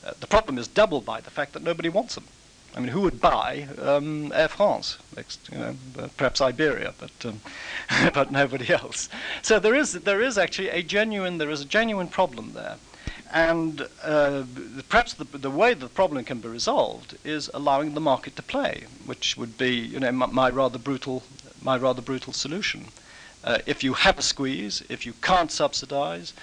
[0.05, 2.25] Uh, the problem is doubled by the fact that nobody wants them.
[2.77, 4.99] I mean, who would buy um, Air France?
[5.17, 7.41] Next, you know, uh, perhaps Iberia, but um,
[8.13, 9.09] but nobody else.
[9.41, 12.77] So there is there is actually a genuine there is a genuine problem there,
[13.33, 14.45] and uh,
[14.91, 18.85] perhaps the, the way the problem can be resolved is allowing the market to play,
[19.07, 21.23] which would be you know my, my rather brutal
[21.63, 22.89] my rather brutal solution.
[23.43, 26.35] Uh, if you have a squeeze, if you can't subsidize,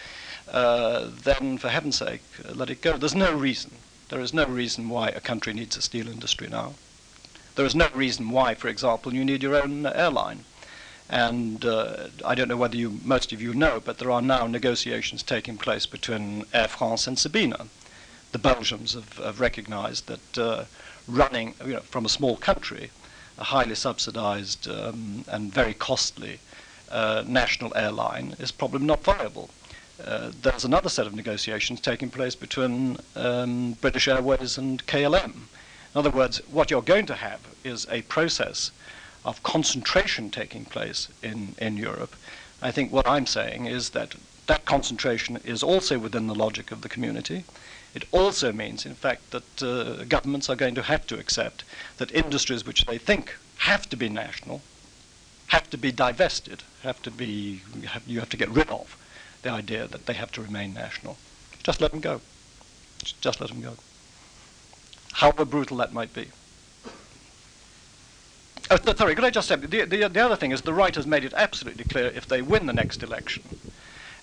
[0.51, 2.97] uh, then for heaven's sake, uh, let it go.
[2.97, 3.71] There's no reason
[4.09, 6.73] there is no reason why a country needs a steel industry now.
[7.55, 10.45] There is no reason why, for example, you need your own airline.
[11.09, 14.47] And uh, I don't know whether you, most of you know, but there are now
[14.47, 17.67] negotiations taking place between Air France and Sabena.
[18.31, 20.65] The Belgians have, have recognized that uh,
[21.07, 22.89] running you know, from a small country,
[23.37, 26.39] a highly subsidized um, and very costly
[26.89, 29.49] uh, national airline is probably not viable
[30.03, 35.33] uh, there's another set of negotiations taking place between um, British Airways and KLM.
[35.33, 38.71] In other words, what you're going to have is a process
[39.23, 42.15] of concentration taking place in, in Europe.
[42.61, 44.15] I think what I'm saying is that
[44.47, 47.45] that concentration is also within the logic of the community.
[47.93, 51.63] It also means, in fact, that uh, governments are going to have to accept
[51.97, 54.61] that industries which they think have to be national
[55.47, 58.97] have to be divested, have to be, have, you have to get rid of
[59.43, 61.17] the idea that they have to remain national.
[61.61, 62.21] Just let them go.
[63.21, 63.73] Just let them go.
[65.13, 66.27] However brutal that might be.
[68.71, 71.05] Oh, sorry, could I just say, the, the, the other thing is the right has
[71.05, 73.43] made it absolutely clear if they win the next election,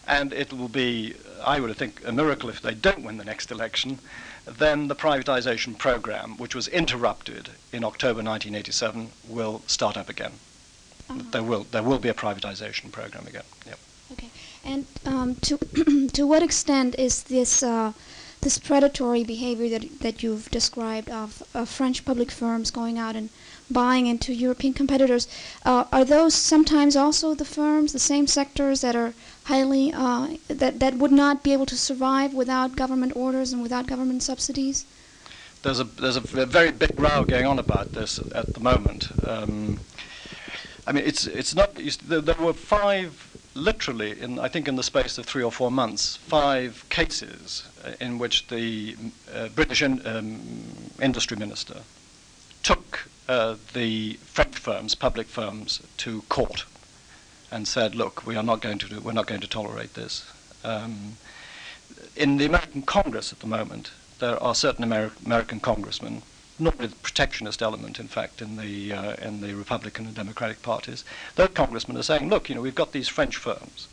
[0.08, 1.14] and it will be,
[1.44, 3.98] I would think, a miracle if they don't win the next election,
[4.46, 10.32] then the privatization program, which was interrupted in October 1987, will start up again.
[11.08, 11.22] Uh-huh.
[11.30, 13.44] There, will, there will be a privatization program again.
[13.66, 13.78] Yep.
[14.12, 14.30] Okay.
[14.64, 15.56] And um, to
[16.12, 17.92] to what extent is this uh,
[18.42, 23.30] this predatory behavior that that you've described of, of, French public firms going out and
[23.70, 25.28] buying into European competitors?
[25.64, 30.78] Uh, are those sometimes also the firms, the same sectors that are highly uh, that
[30.80, 34.84] that would not be able to survive without government orders and without government subsidies?
[35.62, 39.08] There's a there's a very big row going on about this at the moment.
[39.26, 39.80] Um,
[40.86, 41.74] I mean, it's it's not.
[41.74, 45.70] There, there were five literally, in, I think in the space of three or four
[45.70, 48.96] months, five cases uh, in which the
[49.34, 50.40] uh, British in, um,
[51.00, 51.82] industry minister
[52.62, 56.64] took uh, the French firms, public firms, to court
[57.50, 60.30] and said, "Look, we are not going to do, we're not going to tolerate this."
[60.64, 61.16] Um,
[62.16, 66.22] in the American Congress at the moment, there are certain Ameri- American congressmen
[66.60, 71.04] normally the protectionist element, in fact, in the uh, in the Republican and Democratic parties.
[71.36, 73.88] Those congressmen are saying, look, you know, we've got these French firms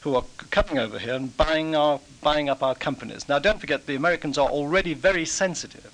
[0.00, 3.28] who are coming over here and buying our buying up our companies.
[3.28, 5.90] Now, don't forget, the Americans are already very sensitive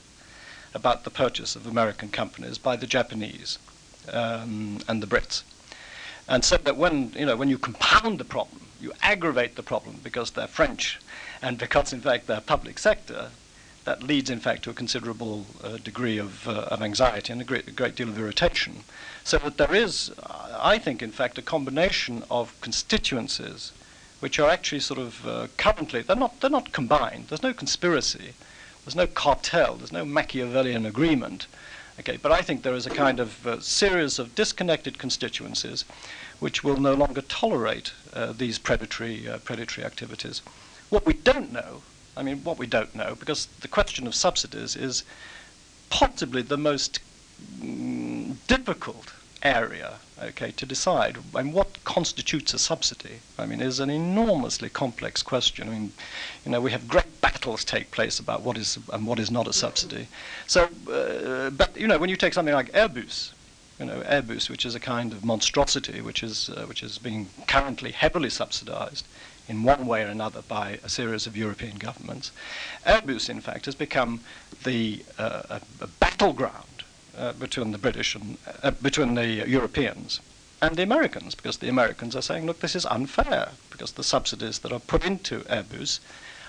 [0.74, 3.58] about the purchase of American companies by the Japanese
[4.12, 5.42] um, and the Brits,
[6.28, 10.00] and said that when you know when you compound the problem, you aggravate the problem
[10.02, 10.98] because they're French,
[11.40, 13.30] and because in fact they're public sector,
[13.84, 17.44] that leads, in fact, to a considerable uh, degree of, uh, of anxiety and a
[17.44, 18.84] great, a great deal of irritation.
[19.24, 20.12] So that there is,
[20.58, 23.72] I think, in fact, a combination of constituencies
[24.20, 28.34] which are actually sort of uh, currently, they're not, they're not combined, there's no conspiracy,
[28.84, 29.76] There's no cartel.
[29.76, 31.46] There's no Machiavellian agreement.
[31.98, 35.84] Okay, but I think there is a kind of uh, series of disconnected constituencies
[36.38, 40.40] which will no longer tolerate uh, these predatory, uh, predatory activities.
[40.88, 41.82] What we don't know,
[42.20, 45.04] I mean, what we don't know, because the question of subsidies is
[45.88, 47.00] possibly the most
[47.58, 51.16] mm, difficult area, okay, to decide.
[51.34, 53.20] And what constitutes a subsidy?
[53.38, 55.66] I mean, is an enormously complex question.
[55.66, 55.92] I mean,
[56.44, 59.48] you know, we have great battles take place about what is and what is not
[59.48, 60.06] a subsidy.
[60.46, 63.32] So, uh, but you know, when you take something like Airbus,
[63.78, 67.28] you know, Airbus, which is a kind of monstrosity, which is uh, which is being
[67.46, 69.06] currently heavily subsidized
[69.49, 72.32] in one way or another by a series of European governments.
[72.86, 74.20] Airbus, in fact, has become
[74.64, 76.84] the uh, a, a battleground
[77.16, 80.20] uh, between the British and uh, between the Europeans
[80.62, 84.59] and the Americans, because the Americans are saying, look, this is unfair, because the subsidies
[84.59, 86.01] that are put into Airbus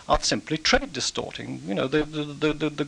[0.09, 1.61] are simply trade distorting.
[1.65, 2.87] You know, the, the, the, the,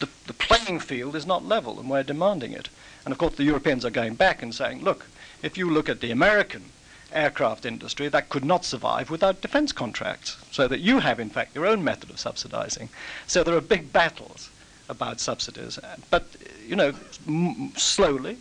[0.00, 2.68] the, the playing field is not level, and we're demanding it.
[3.04, 5.06] And of course, the Europeans are going back and saying, look,
[5.42, 6.72] if you look at the American
[7.14, 10.36] aircraft industry, that could not survive without defense contracts.
[10.50, 12.88] So that you have, in fact, your own method of subsidizing.
[13.26, 14.50] So there are big battles
[14.88, 15.78] about subsidies.
[16.10, 16.26] But,
[16.66, 16.92] you know,
[17.76, 18.38] slowly,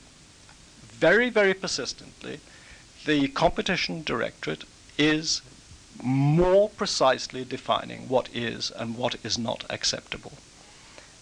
[0.82, 2.40] very, very persistently,
[3.06, 4.64] the competition directorate
[4.98, 5.42] is
[6.02, 10.34] more precisely defining what is and what is not acceptable.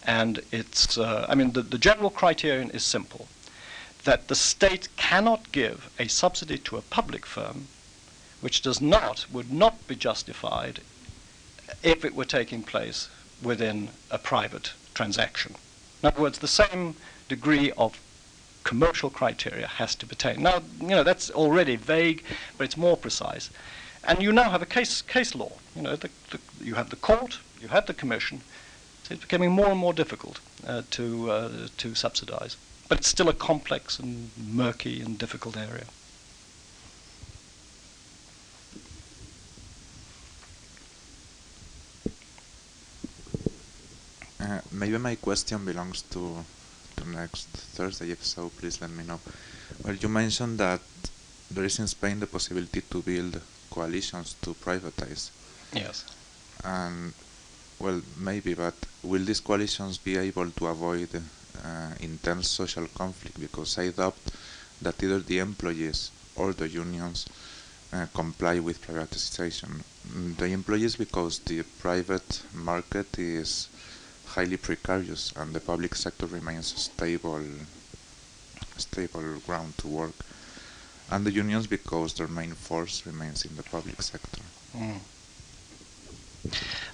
[0.06, 3.28] And it's, uh, I mean, the, the general criterion is simple
[4.04, 7.68] that the state cannot give a subsidy to a public firm
[8.42, 10.80] which does not, would not be justified
[11.84, 13.10] if it were taking place
[13.42, 15.56] within a private transaction.
[16.02, 16.96] In other words, the same
[17.30, 18.00] degree of
[18.64, 20.44] commercial criteria has to taken.
[20.44, 22.24] Now, you know, that's already vague,
[22.58, 23.50] but it's more precise.
[24.04, 25.52] And you now have a case, case law.
[25.76, 28.42] You know, the, the, you have the court, you have the commission.
[29.04, 32.58] So it's becoming more and more difficult uh, to, uh, to subsidize.
[32.92, 35.86] But it's still a complex and murky and difficult area.
[44.42, 46.44] Uh, maybe my question belongs to
[46.98, 48.12] to next Thursday.
[48.12, 49.22] If so, please let me know.
[49.86, 50.82] Well, you mentioned that
[51.50, 53.40] there is in Spain the possibility to build
[53.70, 55.30] coalitions to privatize.
[55.72, 56.04] Yes.
[56.66, 57.14] And
[57.80, 61.24] well, maybe, but will these coalitions be able to avoid
[62.00, 63.40] intense social conflict?
[63.40, 64.18] Because I doubt
[64.82, 67.28] that either the employees or the unions
[67.94, 69.84] uh, comply with privatization.
[70.38, 73.70] The employees, because the private market is
[74.26, 77.44] highly precarious and the public sector remains stable
[78.78, 80.16] stable ground to work
[81.12, 84.42] and the unions because their main force remains in the public sector.
[84.76, 85.00] Mm.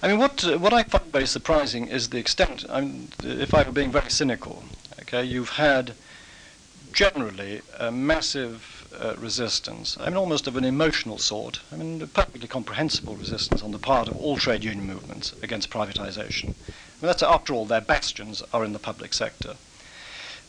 [0.02, 2.66] I mean, what what I find very surprising is the extent.
[2.70, 4.64] I mean, if I were being very cynical,
[5.02, 5.94] okay, you've had
[6.98, 9.98] generally a massive uh, resistance.
[10.00, 11.60] I mean, almost of an emotional sort.
[11.72, 15.70] I mean, a perfectly comprehensible resistance on the part of all trade union movements against
[15.70, 16.46] privatization.
[16.46, 19.58] I mean, that's after all, their bastions are in the public sector.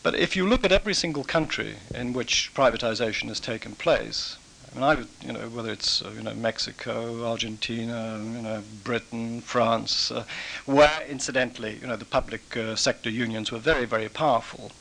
[0.01, 4.38] But if you look at every single country in which privatization has taken place,
[4.71, 9.41] I mean, I, you know, whether it's uh, you know Mexico, Argentina, you know Britain,
[9.41, 10.25] France, uh,
[10.65, 14.71] where incidentally, you know, the public uh, sector unions were very, very powerful.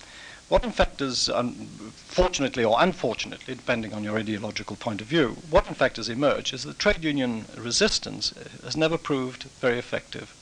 [0.49, 1.53] What in fact um,
[1.95, 6.55] fortunately or unfortunately, depending on your ideological point of view, what in fact has emerged
[6.55, 8.33] is that trade union resistance
[8.65, 10.35] has never proved very effective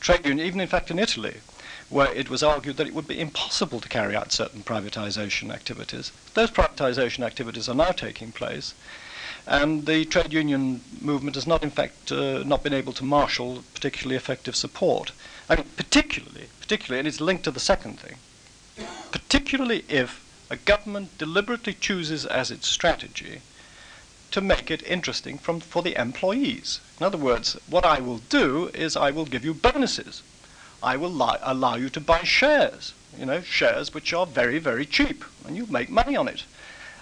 [0.00, 1.38] trade union, even in fact in Italy,
[1.88, 6.10] where it was argued that it would be impossible to carry out certain privatization activities.
[6.34, 8.74] Those privatization activities are now taking place,
[9.46, 13.62] and the trade union movement has not, in fact, uh, not been able to marshal
[13.74, 15.12] particularly effective support.
[15.48, 18.16] I mean, particularly, particularly, and it's linked to the second thing,
[19.12, 23.40] particularly if a government deliberately chooses as its strategy
[24.32, 26.80] to make it interesting from, for the employees.
[26.98, 30.22] In other words, what I will do is I will give you bonuses.
[30.82, 34.86] I will li- allow you to buy shares, you know, shares which are very, very
[34.86, 36.44] cheap, and you make money on it.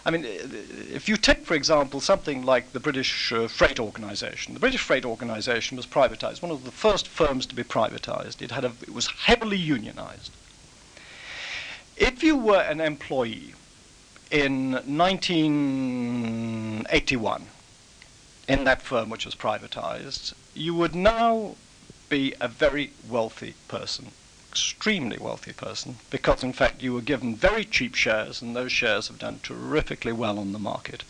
[0.07, 4.61] I mean, if you take, for example, something like the British uh, Freight Organization, the
[4.61, 8.43] British Freight Organization was privatized, one of the first firms to be privatized.
[8.43, 10.31] It, had a, it was heavily unionized.
[11.97, 13.55] If you were an employee
[14.31, 17.47] in 1981
[18.47, 21.57] in that firm which was privatized, you would now
[22.15, 24.13] be a very wealthy person,
[24.49, 29.09] extremely wealthy person, because in fact you were given very cheap shares and those shares
[29.09, 31.03] have done terrifically well on the market.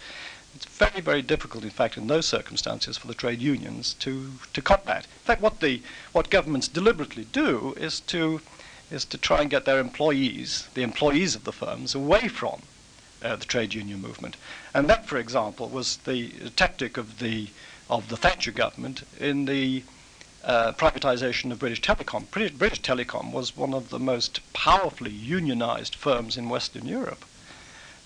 [0.56, 4.62] It's very, very difficult, in fact, in those circumstances for the trade unions to, to
[4.62, 5.04] combat.
[5.04, 5.82] In fact, what, the,
[6.12, 8.40] what governments deliberately do is to,
[8.90, 12.62] is to try and get their employees, the employees of the firms, away from
[13.22, 14.38] uh, the trade union movement.
[14.72, 17.48] And that, for example, was the tactic of the,
[17.90, 19.82] of the Thatcher government in the
[20.44, 22.30] uh, privatization of British Telecom.
[22.30, 27.24] British, British Telecom was one of the most powerfully unionized firms in Western Europe.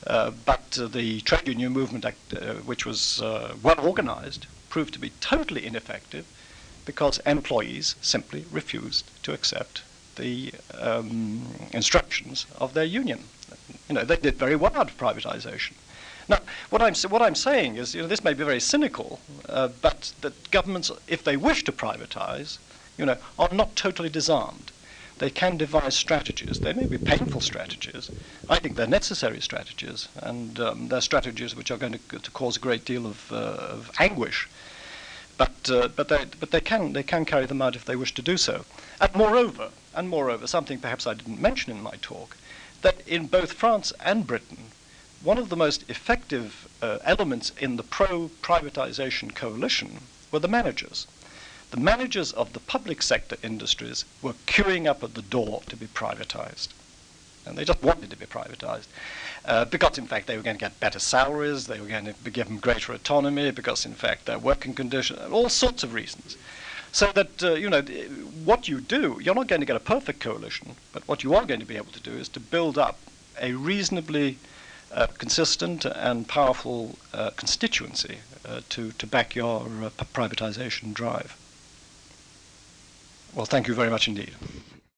[0.06, 4.92] Uh, but uh, the trade union movement, act, uh, which was uh, well organized, proved
[4.94, 6.26] to be totally ineffective
[6.84, 9.82] because employees simply refused to accept
[10.16, 13.24] the um, instructions of their union.
[13.88, 15.72] You know, they did very well out of privatization.
[16.28, 16.40] Now,
[16.70, 20.12] what I'm, what I'm saying is, you know, this may be very cynical, uh, but
[20.20, 22.58] that governments, if they wish to privatize,
[22.98, 24.72] you know, are not totally disarmed.
[25.18, 26.60] They can devise strategies.
[26.60, 28.10] They may be painful strategies.
[28.48, 32.56] I think they're necessary strategies, and um, they're strategies which are going to, to cause
[32.56, 34.48] a great deal of, uh, of anguish.
[35.36, 38.12] But, uh, but, they, but they, can, they can carry them out if they wish
[38.14, 38.64] to do so.
[39.00, 42.36] And moreover, and moreover, something perhaps I didn't mention in my talk,
[42.82, 44.70] that in both France and Britain,
[45.22, 50.00] one of the most effective uh, elements in the pro privatization coalition
[50.30, 51.06] were the managers.
[51.70, 55.86] The managers of the public sector industries were queuing up at the door to be
[55.86, 56.68] privatized.
[57.44, 58.86] And they just wanted to be privatized.
[59.44, 62.14] Uh, because, in fact, they were going to get better salaries, they were going to
[62.14, 66.36] be given greater autonomy, because, in fact, their working conditions, all sorts of reasons.
[66.92, 67.82] So that, uh, you know,
[68.44, 71.44] what you do, you're not going to get a perfect coalition, but what you are
[71.44, 72.98] going to be able to do is to build up
[73.40, 74.38] a reasonably
[74.92, 81.36] uh, consistent and powerful uh, constituency uh, to, to back your uh, privatization drive.
[83.34, 84.34] Well, thank you very much indeed.